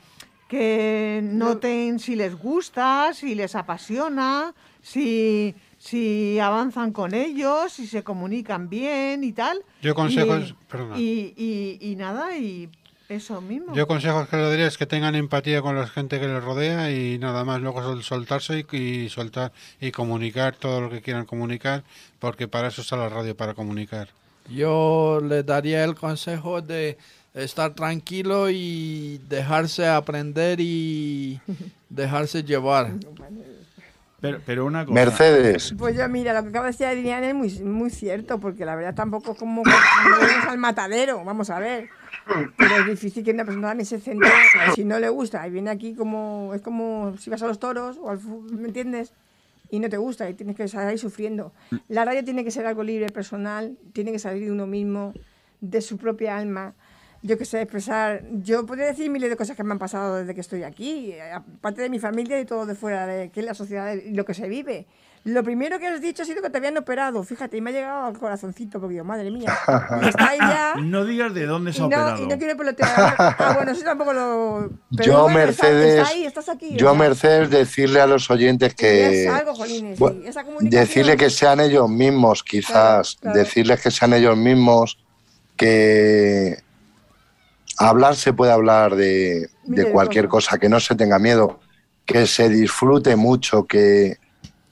[0.48, 8.02] que noten si les gusta, si les apasiona, si, si avanzan con ellos, si se
[8.02, 9.62] comunican bien y tal.
[9.80, 10.54] Yo consejos-
[10.98, 11.32] Y-.
[11.36, 12.68] Y, y- y nada, y
[13.08, 13.74] eso mismo.
[13.74, 16.90] Yo consejos que le daría es que tengan empatía con la gente que les rodea
[16.90, 21.26] y nada más luego sol- soltarse y, y soltar y comunicar todo lo que quieran
[21.26, 21.84] comunicar
[22.18, 24.08] porque para eso está la radio para comunicar.
[24.50, 26.96] Yo le daría el consejo de
[27.34, 31.38] estar tranquilo y dejarse aprender y
[31.90, 32.92] dejarse llevar.
[34.22, 34.94] Pero, pero una cosa.
[34.94, 38.64] Mercedes, Pues yo, mira, lo que acaba de decir Adrián es muy, muy cierto, porque
[38.64, 41.88] la verdad tampoco es como cuando vamos al matadero, vamos a ver.
[42.56, 44.30] Pero es difícil que una persona también se centre,
[44.74, 47.98] si no le gusta, y viene aquí como, es como si vas a los toros,
[48.00, 49.12] o al fu- ¿me entiendes?
[49.70, 51.52] Y no te gusta, y tienes que estar ahí sufriendo.
[51.88, 55.14] La radio tiene que ser algo libre, personal, tiene que salir de uno mismo,
[55.60, 56.74] de su propia alma.
[57.22, 58.22] Yo que sé, expresar.
[58.32, 61.82] Yo podría decir miles de cosas que me han pasado desde que estoy aquí, aparte
[61.82, 64.34] de mi familia y todo de fuera, de que es la sociedad y lo que
[64.34, 64.86] se vive.
[65.24, 67.72] Lo primero que has dicho ha sido que te habían operado, fíjate, y me ha
[67.72, 69.56] llegado al corazoncito, porque yo, madre mía,
[70.02, 70.74] y está ahí ya.
[70.82, 72.22] No digas de dónde se ha no, operado.
[72.24, 72.90] y no quiero pelotear.
[73.18, 74.70] Ah, bueno, eso tampoco lo.
[74.96, 79.26] Pero yo, bueno, Mercedes, está ahí, estás aquí, yo, Mercedes, decirle a los oyentes que...
[79.26, 80.44] es algo, jolines, sí, esa.
[80.58, 83.14] Decirle que sean ellos mismos, quizás.
[83.14, 83.38] Claro, claro.
[83.38, 84.98] Decirles que sean ellos mismos,
[85.56, 86.58] que
[87.78, 91.60] hablar se puede hablar de, de cualquier cosa, que no se tenga miedo,
[92.04, 94.18] que se disfrute mucho, que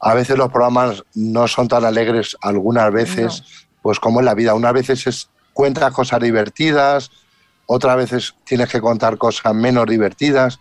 [0.00, 3.42] a veces los programas no son tan alegres, algunas veces,
[3.82, 7.10] pues como en la vida, unas veces es, cuentas cosas divertidas,
[7.66, 10.58] otras veces tienes que contar cosas menos divertidas,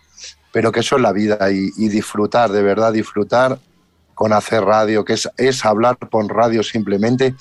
[0.52, 3.58] pero que eso es la vida y, y disfrutar, de verdad disfrutar
[4.14, 7.34] con hacer radio, que es, es hablar por radio simplemente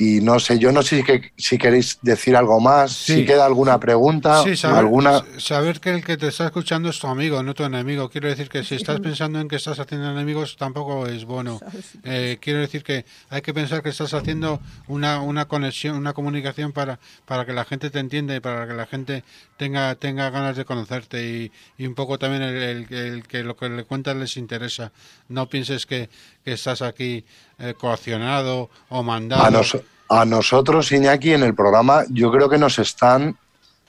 [0.00, 3.16] y no sé, yo no sé si, que, si queréis decir algo más, Sí.
[3.16, 5.22] si queda alguna pregunta, Sí, saber, alguna...
[5.38, 8.08] saber que el que te está escuchando es tu amigo, no tu enemigo.
[8.08, 11.60] Quiero decir que si estás pensando en que estás haciendo enemigos, tampoco es bueno.
[12.04, 16.72] Eh, quiero decir que hay que pensar que estás haciendo una, una conexión, una comunicación
[16.72, 19.22] para, para que la gente te entienda y para que la gente
[19.58, 23.54] tenga, tenga ganas de conocerte y, y un poco también el, el- el que lo
[23.56, 24.92] que le cuentas les interesa.
[25.28, 26.08] No pienses que,
[26.44, 27.24] que estás aquí
[27.58, 29.44] eh, coaccionado o mandado.
[29.44, 29.76] A, nos-
[30.08, 33.36] a nosotros, Iñaki, en el programa, yo creo que nos están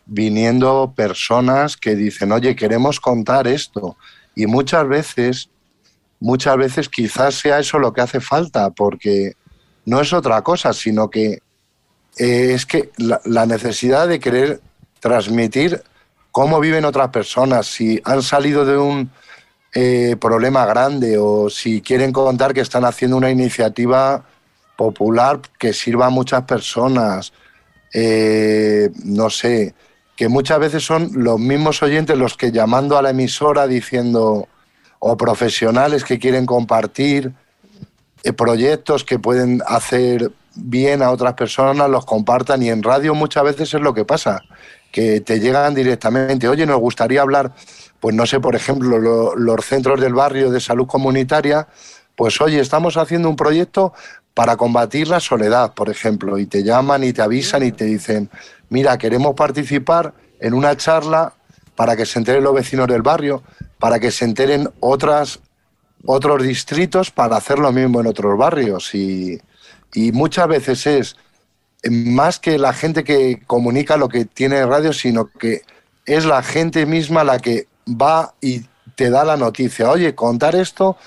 [0.06, 3.98] viniendo personas que dicen, oye, queremos contar esto.
[4.36, 5.50] Y muchas veces,
[6.20, 9.34] muchas veces quizás sea eso lo que hace falta, porque
[9.86, 11.40] no es otra cosa, sino que
[12.18, 14.62] eh, es que la, la necesidad de querer
[15.00, 15.82] transmitir
[16.32, 19.12] cómo viven otras personas, si han salido de un
[19.74, 24.26] eh, problema grande o si quieren contar que están haciendo una iniciativa
[24.76, 27.34] popular que sirva a muchas personas,
[27.94, 29.74] eh, no sé,
[30.16, 34.48] que muchas veces son los mismos oyentes los que llamando a la emisora diciendo,
[35.00, 37.32] o profesionales que quieren compartir
[38.24, 43.44] eh, proyectos que pueden hacer bien a otras personas, los compartan y en radio muchas
[43.44, 44.42] veces es lo que pasa,
[44.92, 47.54] que te llegan directamente, oye, nos gustaría hablar,
[48.02, 51.68] pues no sé, por ejemplo, lo- los centros del barrio de salud comunitaria,
[52.18, 53.94] pues oye, estamos haciendo un proyecto
[54.34, 58.30] para combatir la soledad, por ejemplo, y te llaman y te avisan y te dicen,
[58.70, 61.34] mira, queremos participar en una charla
[61.76, 63.44] para que se enteren los vecinos del barrio,
[63.80, 65.40] para que se enteren otras
[66.06, 69.40] otros distritos para hacer lo mismo en otros barrios y,
[69.94, 71.16] y muchas veces es
[71.84, 75.62] más que la gente que comunica lo que tiene radio, sino que
[76.06, 77.68] es la gente misma la que
[78.00, 78.62] va y
[78.96, 80.98] te da la noticia, oye, contar esto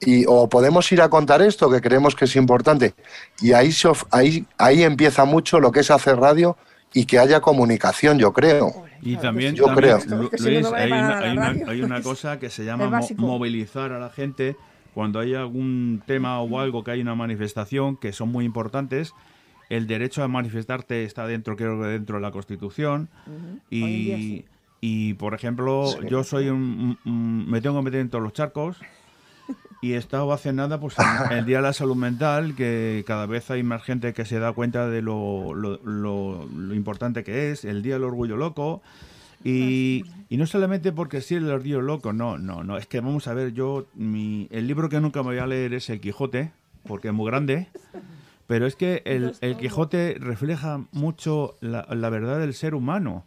[0.00, 2.94] y, o podemos ir a contar esto que creemos que es importante.
[3.40, 6.56] Y ahí, se of- ahí, ahí empieza mucho lo que es hacer radio
[6.92, 8.84] y que haya comunicación, yo creo.
[9.00, 10.18] Y también, Yo también, creo.
[10.18, 14.56] Luis, hay, una, hay, una, hay una cosa que se llama movilizar a la gente
[14.94, 19.14] cuando hay algún tema o algo que hay una manifestación que son muy importantes.
[19.70, 23.08] El derecho a manifestarte está dentro, creo que dentro de la Constitución.
[23.26, 24.44] Hoy en día Y, sí.
[24.82, 28.34] Y, por ejemplo, yo soy un, un- un- me tengo que meter en todos los
[28.34, 28.76] charcos.
[29.80, 31.04] Y he estado hace nada, pues en
[31.38, 34.52] el Día de la Salud Mental, que cada vez hay más gente que se da
[34.52, 38.82] cuenta de lo, lo- lo- lo importante que es, el Día del Orgullo Loco.
[39.44, 43.26] Y, y no solamente porque sí el orgullo loco, no, no, no, es que vamos
[43.26, 46.52] a ver, yo, mi, el libro que nunca me voy a leer es El Quijote,
[46.86, 47.66] porque es muy grande,
[48.46, 53.24] pero es que el, el Quijote refleja mucho la, la verdad del ser humano.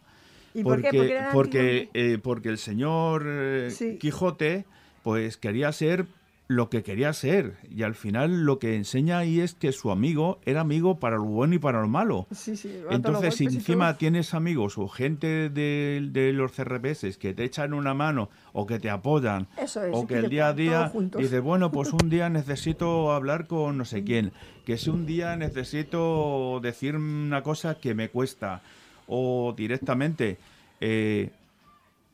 [0.56, 0.88] ¿Y por qué?
[0.88, 3.98] Porque, Porque porque, eh, porque el señor eh, Sí.
[3.98, 4.64] Quijote,
[5.02, 6.06] pues quería ser
[6.48, 7.54] lo que quería ser.
[7.68, 11.24] Y al final lo que enseña ahí es que su amigo era amigo para lo
[11.24, 12.28] bueno y para lo malo.
[12.32, 13.98] Sí, sí, Entonces, si encima todo.
[13.98, 18.78] tienes amigos o gente de, de los CRPS que te echan una mano o que
[18.78, 22.28] te apoyan, Eso es, o que el día a día dices, bueno, pues un día
[22.30, 24.30] necesito hablar con no sé quién,
[24.64, 28.62] que si un día necesito decir una cosa que me cuesta,
[29.06, 30.36] o directamente
[30.80, 31.30] eh,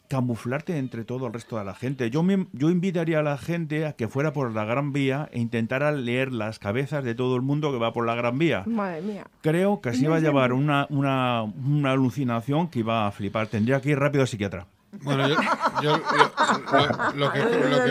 [0.08, 2.10] camuflarte entre todo el resto de la gente.
[2.10, 5.40] Yo, me- yo invitaría a la gente a que fuera por la Gran Vía e
[5.40, 8.62] intentara leer las cabezas de todo el mundo que va por la Gran Vía.
[8.66, 9.26] Madre mía.
[9.40, 13.46] Creo que se iba a llevar una, una, una alucinación que iba a flipar.
[13.46, 14.66] Tendría que ir rápido al psiquiatra.
[15.00, 15.36] Bueno, yo,
[15.82, 17.84] yo- lo, lo que, lo, que, lo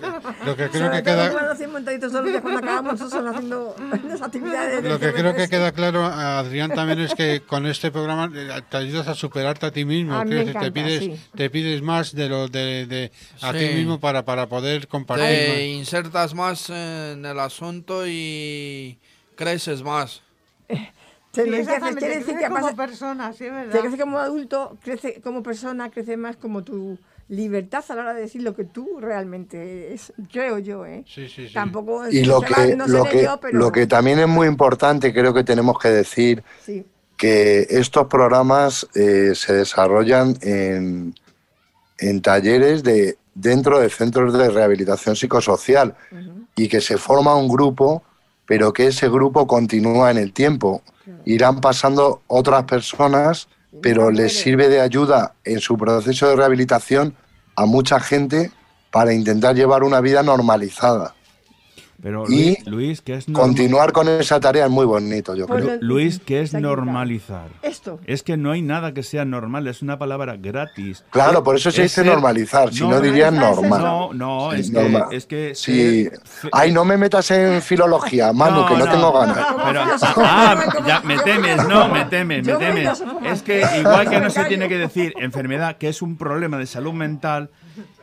[0.00, 1.28] que- lo que creo que queda...
[4.82, 8.76] Lo que creo que queda claro, Adrián, también es que con este programa eh, te
[8.76, 10.14] ayudas a superarte a ti mismo.
[10.14, 11.20] A mí Quiero me decir, te pides, sí.
[11.36, 13.58] te pides más de lo de, de a Sí.
[13.58, 15.26] ti mismo para, para poder compartir.
[15.26, 15.58] Te más.
[15.60, 18.98] insertas más en el asunto y
[19.36, 20.22] creces más.
[21.38, 23.80] Se Sí, lo dice, exactamente, quiere decir crece que como pasa- persona, sí, verdad.
[23.80, 28.22] crece como adulto, crece como persona, crece más como tu libertad a la hora de
[28.22, 31.04] decir lo que tú realmente es, creo yo, ¿eh?
[31.06, 31.54] Sí, sí, sí.
[31.54, 34.48] Tampoco Y lo se que, no lo, que, yo, pero lo que también es muy
[34.48, 36.84] importante, creo que tenemos que decir, sí.
[37.16, 41.14] que estos programas eh, se desarrollan en,
[41.98, 45.94] en talleres de dentro de centros de rehabilitación psicosocial
[46.56, 48.02] y que se forma un grupo,
[48.46, 50.82] pero que ese grupo continúa en el tiempo.
[51.24, 53.48] Irán pasando otras personas,
[53.82, 57.14] pero les sirve de ayuda en su proceso de rehabilitación
[57.56, 58.50] a mucha gente
[58.90, 61.14] para intentar llevar una vida normalizada.
[62.00, 65.48] Pero Y Luis, Luis, que es norma- continuar con esa tarea es muy bonito, yo
[65.48, 65.78] creo.
[65.80, 67.48] Luis, que es normalizar.
[67.62, 67.98] Esto.
[68.06, 71.04] Es que no hay nada que sea normal, es una palabra gratis.
[71.10, 73.82] Claro, por eso se es dice ser- normalizar, si no, no, dirían normal.
[73.82, 75.06] No, no, Sí, es normal.
[75.10, 76.04] que, es que Sí.
[76.04, 78.90] ser- Ay, no me metas en filología, Manu, que no, no.
[78.92, 79.46] tengo ganas.
[79.64, 79.80] Pero,
[80.22, 83.02] ah, como- ya, me temes, no, me temes, me temes.
[83.26, 86.66] Es que igual que no se tiene que decir enfermedad, que es un problema de
[86.66, 87.50] salud mental,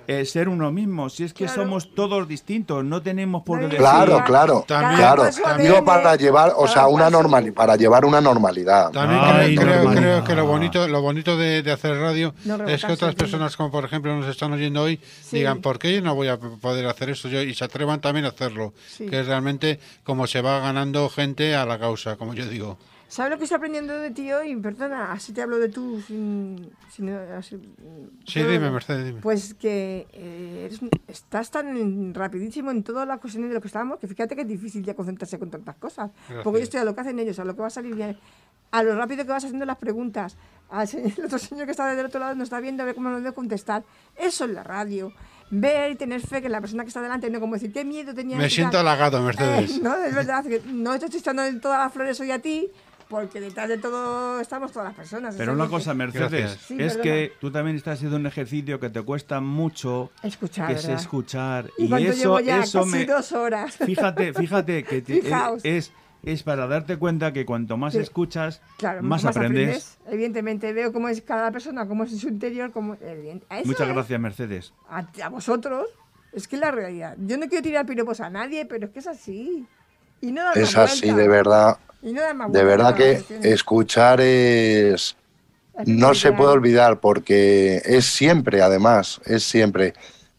[0.08, 1.10] eh, ser uno mismo.
[1.10, 1.64] Si es que Claro.
[1.64, 3.80] somos todos distintos, no tenemos por qué decir.
[3.80, 5.24] Claro, claro, También- claro.
[5.44, 8.92] También- Digo para llevar, o sea, una normal, para llevar una normalidad.
[8.92, 10.02] También Ay, creo, creo- normalidad.
[10.04, 13.56] creo que lo bonito, lo bonito de, de hacer radio No es que otras personas,
[13.58, 15.38] como por ejemplo nos están oyendo hoy, Sí.
[15.38, 17.42] digan, ¿por qué yo no voy a poder hacer esto yo?
[17.42, 18.74] Y se atrevan también a hacerlo.
[18.88, 19.06] Sí.
[19.08, 22.78] Que es realmente como se va ganando gente a la causa, como yo digo.
[23.08, 24.56] ¿Sabes lo que estoy aprendiendo de ti hoy?
[24.58, 26.72] Perdona, así te hablo de tú sin...
[26.90, 27.58] sin- así-
[28.26, 29.22] Sí, yo- dime, Mercedes, dime.
[29.22, 34.00] Pues que eh, eres- estás tan rapidísimo en todas las cuestiones de lo que estábamos
[34.00, 36.10] que fíjate que es difícil ya concentrarse con tantas cosas.
[36.28, 36.44] Gracias.
[36.44, 38.18] Porque yo estoy a lo que hacen ellos, a lo que va a salir bien,
[38.72, 40.36] a lo rápido que vas haciendo las preguntas.
[40.70, 42.96] Al señor- el otro señor que está del otro lado nos está viendo a ver
[42.96, 43.84] cómo nos debe contestar.
[44.16, 45.14] Eso es la radio.
[45.52, 48.16] Ver y tener fe que la persona que está delante, no como decir, qué miedo
[48.16, 48.36] tenía.
[48.36, 48.88] Me siento tal".
[48.88, 49.78] halagado, Mercedes.
[49.78, 52.72] Eh, no, es verdad, que no estoy echando todas las flores hoy a ti,
[53.10, 55.36] porque detrás de todo estamos todas las personas.
[55.36, 56.52] Pero una cosa, Mercedes.
[56.66, 57.04] Sí, es perdona.
[57.04, 61.70] que tú también estás haciendo un ejercicio que te cuesta mucho, Escuchar, que es escuchar.
[61.78, 63.06] Y Y, eso, llevo ya eso casi me.
[63.06, 63.78] dos horas.
[63.86, 65.64] Fíjate, fíjate que te- Fijaos.
[65.64, 65.92] es,
[66.24, 68.00] es para darte cuenta que cuanto más Sí.
[68.00, 69.98] escuchas, Claro, más, aprendes.
[70.08, 72.72] Evidentemente, veo cómo es cada persona, cómo es su interior.
[72.72, 72.98] Cómo,
[73.66, 73.94] Muchas es.
[73.94, 74.74] gracias, Mercedes.
[74.90, 75.88] A, a vosotros.
[76.34, 77.16] Es que es la realidad.
[77.20, 79.66] Yo no quiero tirar piropos a nadie, pero es que es así.
[80.22, 81.78] Y no Es así, de verdad.
[82.02, 85.16] Y no De verdad que escuchar es...
[85.86, 89.94] No se puede olvidar porque es siempre, además, es siempre.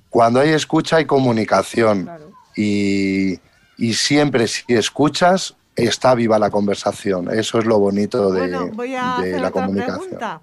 [0.09, 2.33] Cuando hay escucha hay comunicación Claro.
[2.57, 3.39] y,
[3.77, 7.29] y siempre si escuchas está viva la conversación.
[7.31, 10.01] Eso es lo bonito de, bueno, voy a de hacer la otra comunicación.
[10.01, 10.41] pregunta.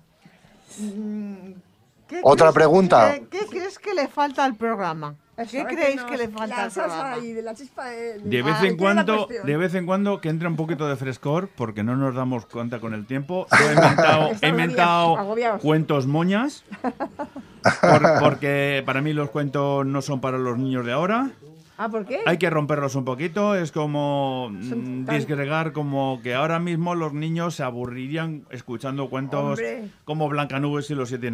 [2.17, 3.13] ¿Qué ¿Otra crees- pregunta?
[3.15, 5.15] ¿qué, qué crees que le falta al programa?
[5.49, 7.13] ¿Qué creéis que le falta la al salsa programa?
[7.15, 10.29] ahí, de la chispa de, De vez Ah, en cuando, de vez en cuando que
[10.29, 13.47] entre un poquito de frescor, porque no nos damos cuenta con el tiempo.
[13.59, 15.61] Yo he inventado, he inventado agobiados.
[15.61, 16.63] cuentos moñas,
[17.81, 21.31] por- porque para mí los cuentos no son para los niños de ahora.
[21.77, 22.19] Ah, ¿por qué?
[22.25, 27.13] Hay que romperlos un poquito, es como mm, tan- disgregar como que ahora mismo los
[27.13, 29.89] niños se aburrirían escuchando cuentos Hombre.
[30.05, 31.29] como Blancanubes y los siete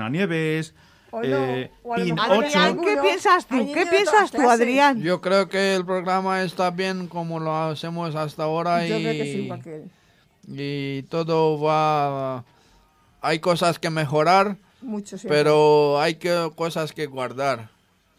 [1.12, 2.18] O no, eh, o Pin.
[2.20, 3.74] Adrián, ¿qué piensas tú?
[3.74, 4.50] ¿Qué piensas tú.
[4.50, 5.02] Adrián?
[5.02, 9.14] Yo creo que el programa está bien como lo hacemos hasta ahora Yo y, creo
[9.14, 9.50] que sí,
[10.52, 12.44] y todo va...
[13.22, 17.70] Hay cosas que mejorar, Mucho pero hay que, cosas que guardar.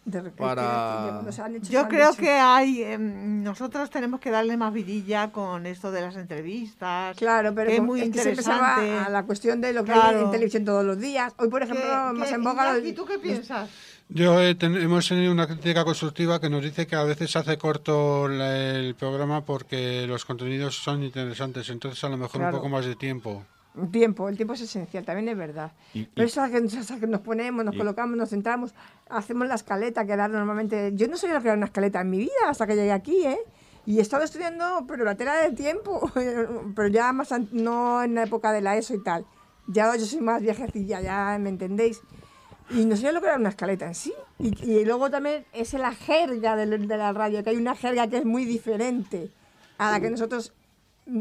[0.04, 1.22] De repente, para-
[1.68, 6.16] Yo creo que hay, em, nosotros tenemos que darle más vidilla con esto de las
[6.16, 7.16] entrevistas.
[7.16, 9.06] Claro, pero que es muy es que se empezaba interesante.
[9.06, 11.34] a la cuestión de lo que hay en televisión todos los días.
[11.36, 12.72] Hoy, por ejemplo, ¿Qué- más qué- en boga...
[12.78, 13.68] Iñaki, ¿tú qué piensas?
[14.08, 17.38] Yo he ten- hemos tenido una crítica constructiva que nos dice que a veces se
[17.38, 22.56] hace corto la- el programa porque los contenidos son interesantes, entonces a lo mejor Claro.
[22.56, 23.44] un poco más de tiempo.
[23.92, 25.70] Tiempo, el tiempo es esencial, también es verdad.
[25.94, 28.74] Y- Pero eso es que, que nos ponemos, nos y- colocamos, nos centramos,
[29.08, 30.92] hacemos la escaleta que era normalmente...
[30.94, 33.24] Yo no soy la que era una escaleta en mi vida hasta que llegué aquí,
[33.24, 33.38] ¿eh?
[33.86, 36.10] Y he estado estudiando, pero la tela del tiempo,
[36.74, 39.24] pero ya más, no en la época de la ESO y tal.
[39.68, 42.00] Ya yo soy más viejecilla, ya me entendéis.
[42.70, 44.12] Y no sé lo que era una escaleta en sí.
[44.38, 48.08] Y, y luego también es la jerga de, de la radio, que hay una jerga
[48.08, 49.30] que es muy diferente
[49.78, 50.52] a la que nosotros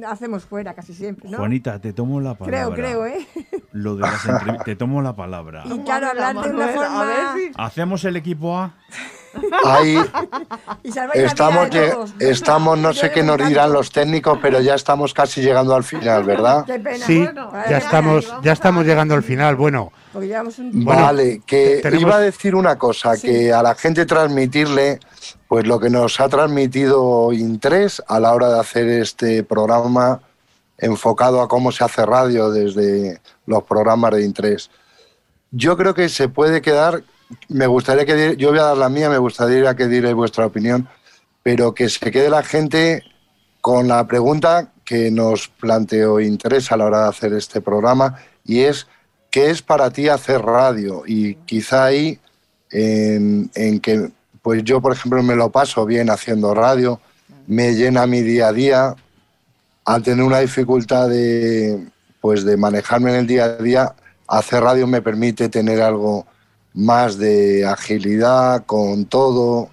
[0.08, 1.38] hacemos fuera casi siempre, ¿no?
[1.38, 2.76] Juanita, te tomo la creo, palabra.
[2.76, 3.28] creo, ¿eh?
[3.72, 5.64] Lo de las entrevistas, te tomo la palabra.
[5.66, 7.06] Y claro, hablar de una Manuel, a forma...
[7.06, 8.74] ver si- Hacemos el equipo A.
[9.64, 9.96] Ahí
[11.14, 12.14] estamos, todos.
[12.20, 16.24] estamos, no sé qué nos dirán los técnicos, pero ya estamos casi llegando al final,
[16.24, 16.66] ¿verdad?
[16.66, 17.06] Qué pena.
[17.06, 19.56] Sí, bueno, ya estamos, ya estamos llegando al final.
[19.56, 20.84] Bueno, Porque llevamos un...
[20.84, 23.28] Bueno, vale, que tenemos- iba a decir una cosa, Sí.
[23.28, 25.00] que a la gente transmitirle
[25.48, 30.22] pues lo que nos ha transmitido Intres a la hora de hacer este programa
[30.78, 34.70] enfocado a cómo se hace radio desde los programas de Intres.
[35.52, 37.04] Yo creo que se puede quedar,
[37.48, 40.88] me gustaría que, yo voy a dar la mía, me gustaría que dierais vuestra opinión,
[41.44, 43.04] pero que se quede la gente
[43.62, 48.62] con la pregunta que nos planteó Interés a la hora de hacer este programa y
[48.62, 48.88] es
[49.30, 51.04] ¿qué es para ti hacer radio?
[51.06, 52.20] Y quizá ahí
[52.72, 53.50] en,
[53.82, 54.10] que
[54.42, 57.00] pues yo por ejemplo me lo paso bien haciendo radio,
[57.48, 58.96] me llena mi día a día,
[59.86, 61.88] al tener una dificultad de
[62.22, 63.96] pues de manejarme en el día a día,
[64.28, 66.26] hacer radio me permite tener algo
[66.74, 69.70] más de agilidad con todo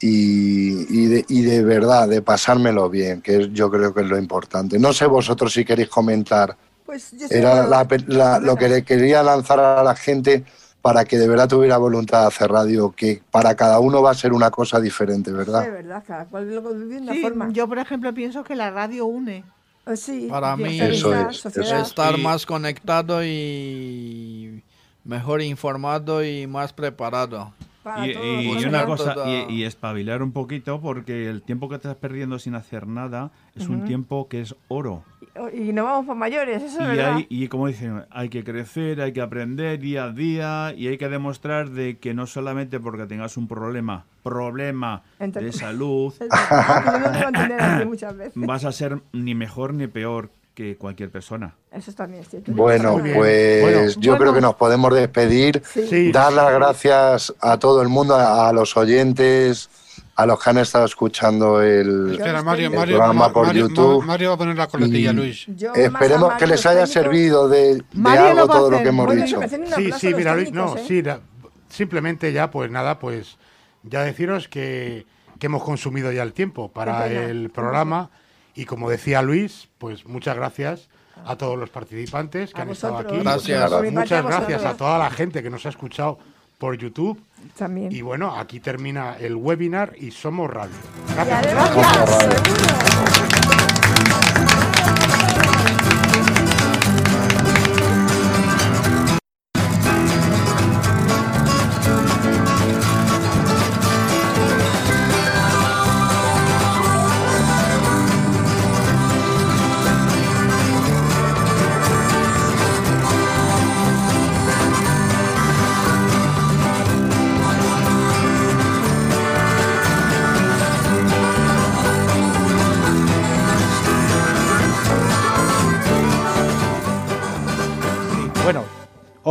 [0.00, 4.18] y, y de, y de verdad, de pasármelo bien, que yo creo que es lo
[4.18, 4.78] importante.
[4.78, 6.56] No sé vosotros si queréis comentar.
[6.94, 10.44] Pues Era la- la- lo que le quería lanzar a la gente
[10.80, 14.14] para que de verdad tuviera voluntad de hacer radio, que para cada uno va a
[14.14, 15.72] ser una cosa diferente, De ¿verdad?
[15.72, 17.48] verdad, cada cual lo vive de una Sí, forma.
[17.50, 19.42] yo, por ejemplo, pienso que la radio une.
[19.96, 24.62] Sí, Para mí- Eso es, eso Estar más conectado y
[25.04, 27.52] mejor informado y más preparado.
[27.84, 29.14] Para Y, todos, y- y para una cosa,
[29.48, 33.68] y, y espabilar un poquito, porque el tiempo que estás perdiendo sin hacer nada es
[33.68, 35.04] un tiempo que es oro.
[35.52, 37.16] Y no vamos por mayores, eso es Y, verdad.
[37.16, 40.96] hay, y como dicen, hay que crecer, hay que aprender día a día y hay
[40.96, 47.38] que demostrar de que no solamente porque tengas un problema, problema Entre- de salud, no
[47.38, 48.32] así muchas veces.
[48.36, 51.54] vas a ser ni mejor ni peor que cualquier persona.
[51.72, 52.52] Eso también es cierto.
[52.52, 53.88] Bueno, pues Bueno.
[53.98, 54.18] yo Bueno.
[54.18, 55.62] creo que nos podemos despedir.
[55.64, 56.12] Sí.
[56.12, 59.68] Dar las gracias a todo el mundo, a, a los oyentes,
[60.14, 63.68] a los que han estado escuchando el, Espera, Mario, el Mario, programa Ma- por Mario,
[63.68, 64.00] YouTube.
[64.02, 65.44] Ma- Mario va a poner la coletilla, Luis.
[65.48, 68.88] Yo Esperemos que Mario, les haya servido de, de Mario lo algo todo lo que
[68.90, 69.40] hemos Bueno, dicho.
[69.74, 70.84] Sí, sí, mira, Luis, no, ¿eh?
[70.86, 71.18] sí, la-
[71.68, 73.38] simplemente ya, pues nada, pues
[73.82, 75.04] ya deciros que,
[75.40, 78.10] que hemos consumido ya el tiempo para el programa
[78.54, 80.88] y como decía Luis, pues muchas gracias
[81.24, 83.18] a todos los participantes que A han estado aquí.
[83.18, 83.70] Gracias.
[83.92, 86.18] Muchas gracias a toda la gente que nos ha escuchado
[86.58, 87.20] por YouTube.
[87.56, 87.92] También.
[87.92, 90.74] Y bueno, aquí termina el webinar y somos radio.
[91.08, 91.46] Y Gracias.
[91.46, 93.33] además,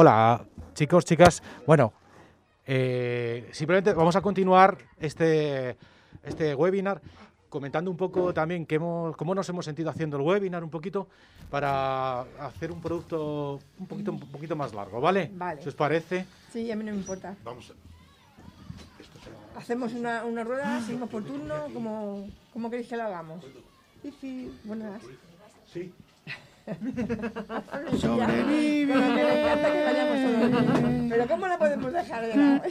[0.04, 1.42] hola chicos, chicas.
[1.66, 1.94] Bueno,
[2.66, 5.78] eh, simplemente vamos a continuar este,
[6.22, 7.02] este webinar
[7.48, 11.08] comentando un poco también que hemos, cómo nos hemos sentido haciendo el webinar un poquito
[11.50, 15.32] para hacer un producto un poquito, un poquito más largo, ¿vale?
[15.36, 15.62] Vale.
[15.62, 16.26] Si os parece.
[16.52, 17.38] Sí, a mí no me importa.
[17.46, 17.74] Vamos.
[19.56, 23.46] Hacemos una, una rueda, seguimos por turno, como, ¿cómo queréis que lo hagamos?
[24.66, 25.02] Buenas.
[25.72, 25.94] Sí.
[28.00, 28.94] Sobrevive.
[28.94, 31.10] Pero que me encanta que vayamos todos.
[31.10, 32.62] Pero ¿cómo la podemos dejar de lado?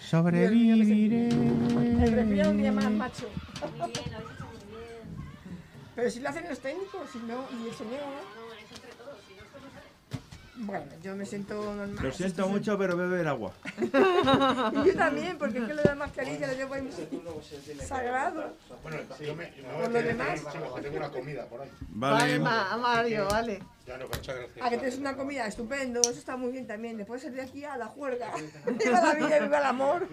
[0.00, 1.28] Sobreviviré.
[1.28, 3.26] El respirar un día más, macho.
[5.96, 8.43] Pero si lo hacen los técnicos, si no, y el sonido, ¿no?
[10.56, 11.96] Bueno, yo me siento normal.
[12.00, 13.52] Lo siento mucho, pero beber agua.
[14.84, 16.88] Y yo también, porque es que lo de la mascarilla lo llevo ahí
[17.86, 18.54] sagrado.
[18.82, 20.40] Bueno, yo me, yo me Por lo demás.
[20.82, 21.70] tengo una comida por ahí.
[21.88, 22.38] Vale, Vale.
[22.38, 23.62] Ma- Mario, vale.
[23.86, 24.64] Ya no, muchas gracias.
[24.66, 26.96] A que tienes una comida estupendo, eso está muy bien también.
[26.96, 28.32] Después de aquí a la juerga.
[28.66, 30.08] Viva la vida, viva el amor.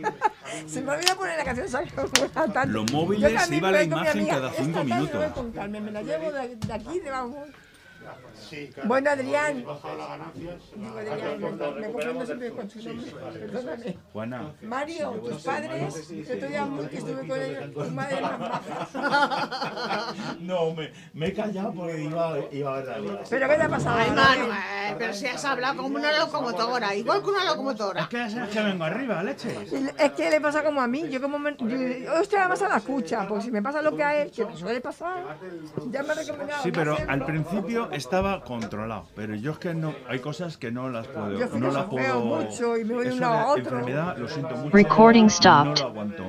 [0.67, 2.65] Se me olvidó poner la canción Sagrada.
[2.65, 5.53] Los móviles iba la imagen cada cinco minutos.
[5.69, 7.47] me la llevo de, de aquí, de vamos.
[8.51, 8.89] Sí, claro.
[8.89, 9.63] Bueno, Adrián.
[10.75, 13.11] Me, me confundo siempre con su nombre.
[13.39, 13.97] Perdóname.
[14.11, 14.53] Juana.
[14.61, 18.61] Mario, tus padres, que estoy muy que estuve con ellos, tu madre más.
[20.41, 23.19] No, me, me he callado porque iba, iba a ver la liga.
[23.29, 23.97] Pero ¿qué te ha pasado?
[23.97, 24.21] Ay, ahora?
[24.21, 28.09] Manuel, pero si has hablado como una locomotora, igual que una locomotora.
[28.09, 29.57] que es que vengo arriba, leche.
[29.97, 31.69] Es que le pasa como a mí, yo como me, yo,
[32.49, 34.81] más a la escucha, porque si me pasa lo que a él, que me suele
[34.81, 35.37] pasar,
[35.89, 36.63] ya me ha recomendado.
[36.63, 40.89] Sí, pero al principio estaba controlado, pero yo es que no, hay cosas que no
[40.89, 42.21] las puedo, Yo no las puedo.
[42.21, 43.63] mucho y me voy de un Eso lado a otro.
[43.79, 44.75] enfermedad, lo siento mucho.
[44.75, 45.79] Recording No stopped.
[45.81, 46.23] lo aguanto.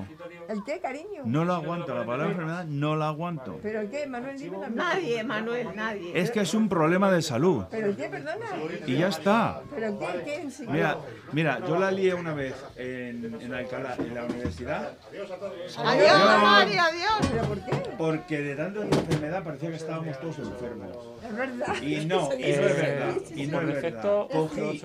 [0.48, 1.23] ¿El qué, cariño?
[1.24, 3.59] No lo aguanto, la palabra enfermedad no la aguanto.
[3.62, 4.39] ¿Pero el qué, Manuel?
[4.39, 6.19] Dime la Nadie, Manuel, nadie.
[6.19, 8.47] Es que es un problema de salud ¿Pero el qué, perdona?
[8.86, 9.62] y ya está.
[9.74, 10.66] ¿Pero el qué, el qué sí?
[10.69, 10.98] Mira,
[11.32, 17.31] mira, yo la lié una vez en, en Alcalá, en la universidad, Adiós, Mario, adiós.
[17.31, 17.82] ¿Pero por qué?
[17.98, 20.97] porque de tanta enfermedad parecía que estábamos todos enfermos.
[21.24, 21.82] Es verdad.
[21.82, 23.14] Y no, y no es verdad.
[23.35, 24.27] Y no es verdad.
[24.31, 24.82] Cogí,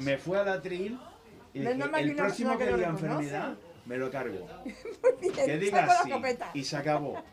[0.00, 0.98] me fui al atril
[1.52, 3.54] y el próximo que diga enfermedad,
[3.86, 4.46] me lo cargo.
[5.20, 6.08] Bien, Que saco diga la sí.
[6.08, 6.50] escopeta.
[6.54, 7.22] Y se acabó.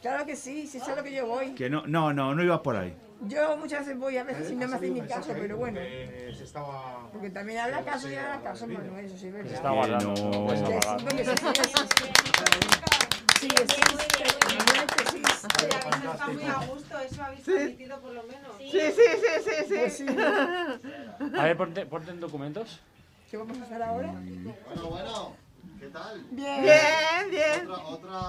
[0.00, 1.54] Claro que sí, sí sé a lo que yo voy.
[1.56, 2.94] Que no, no, no, no ibas por ahí.
[3.22, 5.80] Yo muchas veces voy, a veces si no me hacen ni caso, pero bueno.
[5.82, 7.10] Eh, se estaba...
[7.12, 9.48] Porque también habla caso y habla caso, Manuel, eso sí es verdad.
[9.50, 10.14] Se está guardando.
[10.14, 10.46] no.
[10.46, 10.62] Que sí,
[11.02, 11.48] porque sí, sí.
[13.40, 14.28] Sí sí existe.
[16.12, 18.56] Está muy a gusto, eso habéis transmitido por lo menos.
[18.58, 20.06] Sí, sí, sí, sí, Pues sí.
[20.06, 20.16] sí.
[21.38, 22.80] A ver, ponte, ponte en documentos.
[23.30, 24.12] ¿Qué vamos a hacer ahora?
[24.12, 25.32] Bueno, bueno,
[25.78, 26.24] ¿qué tal?
[26.30, 26.62] Bien.
[26.62, 27.70] Bien, bien.
[27.70, 28.20] Otra,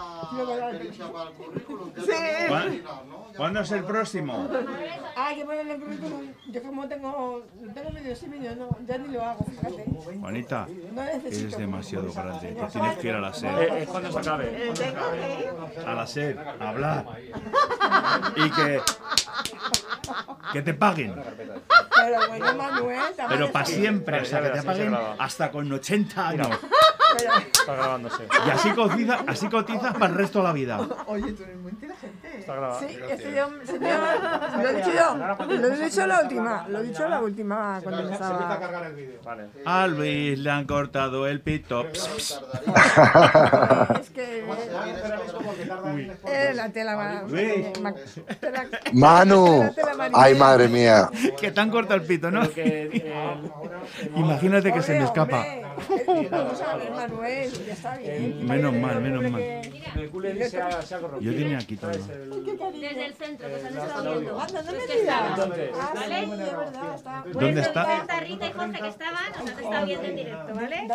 [0.41, 1.91] otra experiencia para el currículum.
[1.95, 2.11] Sí.
[2.11, 4.49] es ¿Cuándo- ¿Cuándo es el próximo?
[5.15, 6.33] Ah, que ponerle el currículum.
[6.47, 9.85] Yo como tengo, tengo medio semillo, no, ya ni lo hago, fíjate.
[10.19, 11.47] Juanita, No necesito.
[11.47, 12.47] eres demasiado grande.
[12.53, 13.63] Te tienes que ir a la Eh, SER.
[13.81, 14.67] eh, cuando se acabe.
[14.67, 14.73] Eh.
[15.85, 17.05] A la SER, a hablar.
[18.35, 18.81] Y que.
[20.53, 21.13] Que te paguen.
[21.15, 22.99] Pero bueno, Manuel,
[23.29, 26.47] Pero para siempre, o sea, que te paguen hasta con 80 años.
[27.17, 28.27] Pero- Está grabándose.
[28.45, 30.79] Y así cotizas, así cotizas para el resto de la vida.
[31.07, 32.37] Oye, tú eres muy inteligente.
[32.39, 32.79] Está grabado.
[32.79, 35.15] Sí, este señor, lo he dicho yo,
[35.47, 38.59] lo he dicho la última, lo he dicho la última cuando empezaba.
[38.59, 39.19] cargar el vídeo.
[39.23, 39.47] Vale.
[39.65, 41.85] A Luis le han cortado el pito.
[43.99, 44.43] Es que
[46.27, 47.23] eh, la tela va.
[47.29, 47.71] Uy.
[47.81, 47.93] ma-
[48.39, 49.69] tela- Manu,
[50.13, 51.09] ay madre mía.
[51.39, 52.49] Que te han cortado el pito, ¿no?
[52.49, 53.41] Que eh,
[54.15, 55.45] Imagínate que se me escapa.
[56.07, 58.47] hombre, Vamos a ver, Manuel, ya está bien.
[58.47, 59.41] Menos mal, menos mal.
[59.41, 59.59] que-
[59.95, 61.31] el culé se ha, se ha corrompido.
[61.31, 61.91] Yo tenía aquí todo.
[61.91, 62.09] Cariño.
[62.79, 64.39] Desde el centro, que se han Eh, estado viendo.
[64.39, 65.21] Anda, no me Los que digas.
[65.21, 65.31] estaban.
[65.51, 66.19] Entonces, ¿Vale?
[66.19, 67.23] sí, de verdad, está.
[67.33, 67.97] ¿Dónde está?
[67.97, 70.87] Está Rita y Jorge que estaban, nos han estado viendo en directo, ¿vale?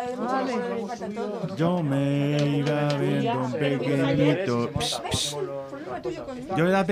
[1.57, 4.71] Yo me iba viendo un pequeñito.
[6.57, 6.83] Yo era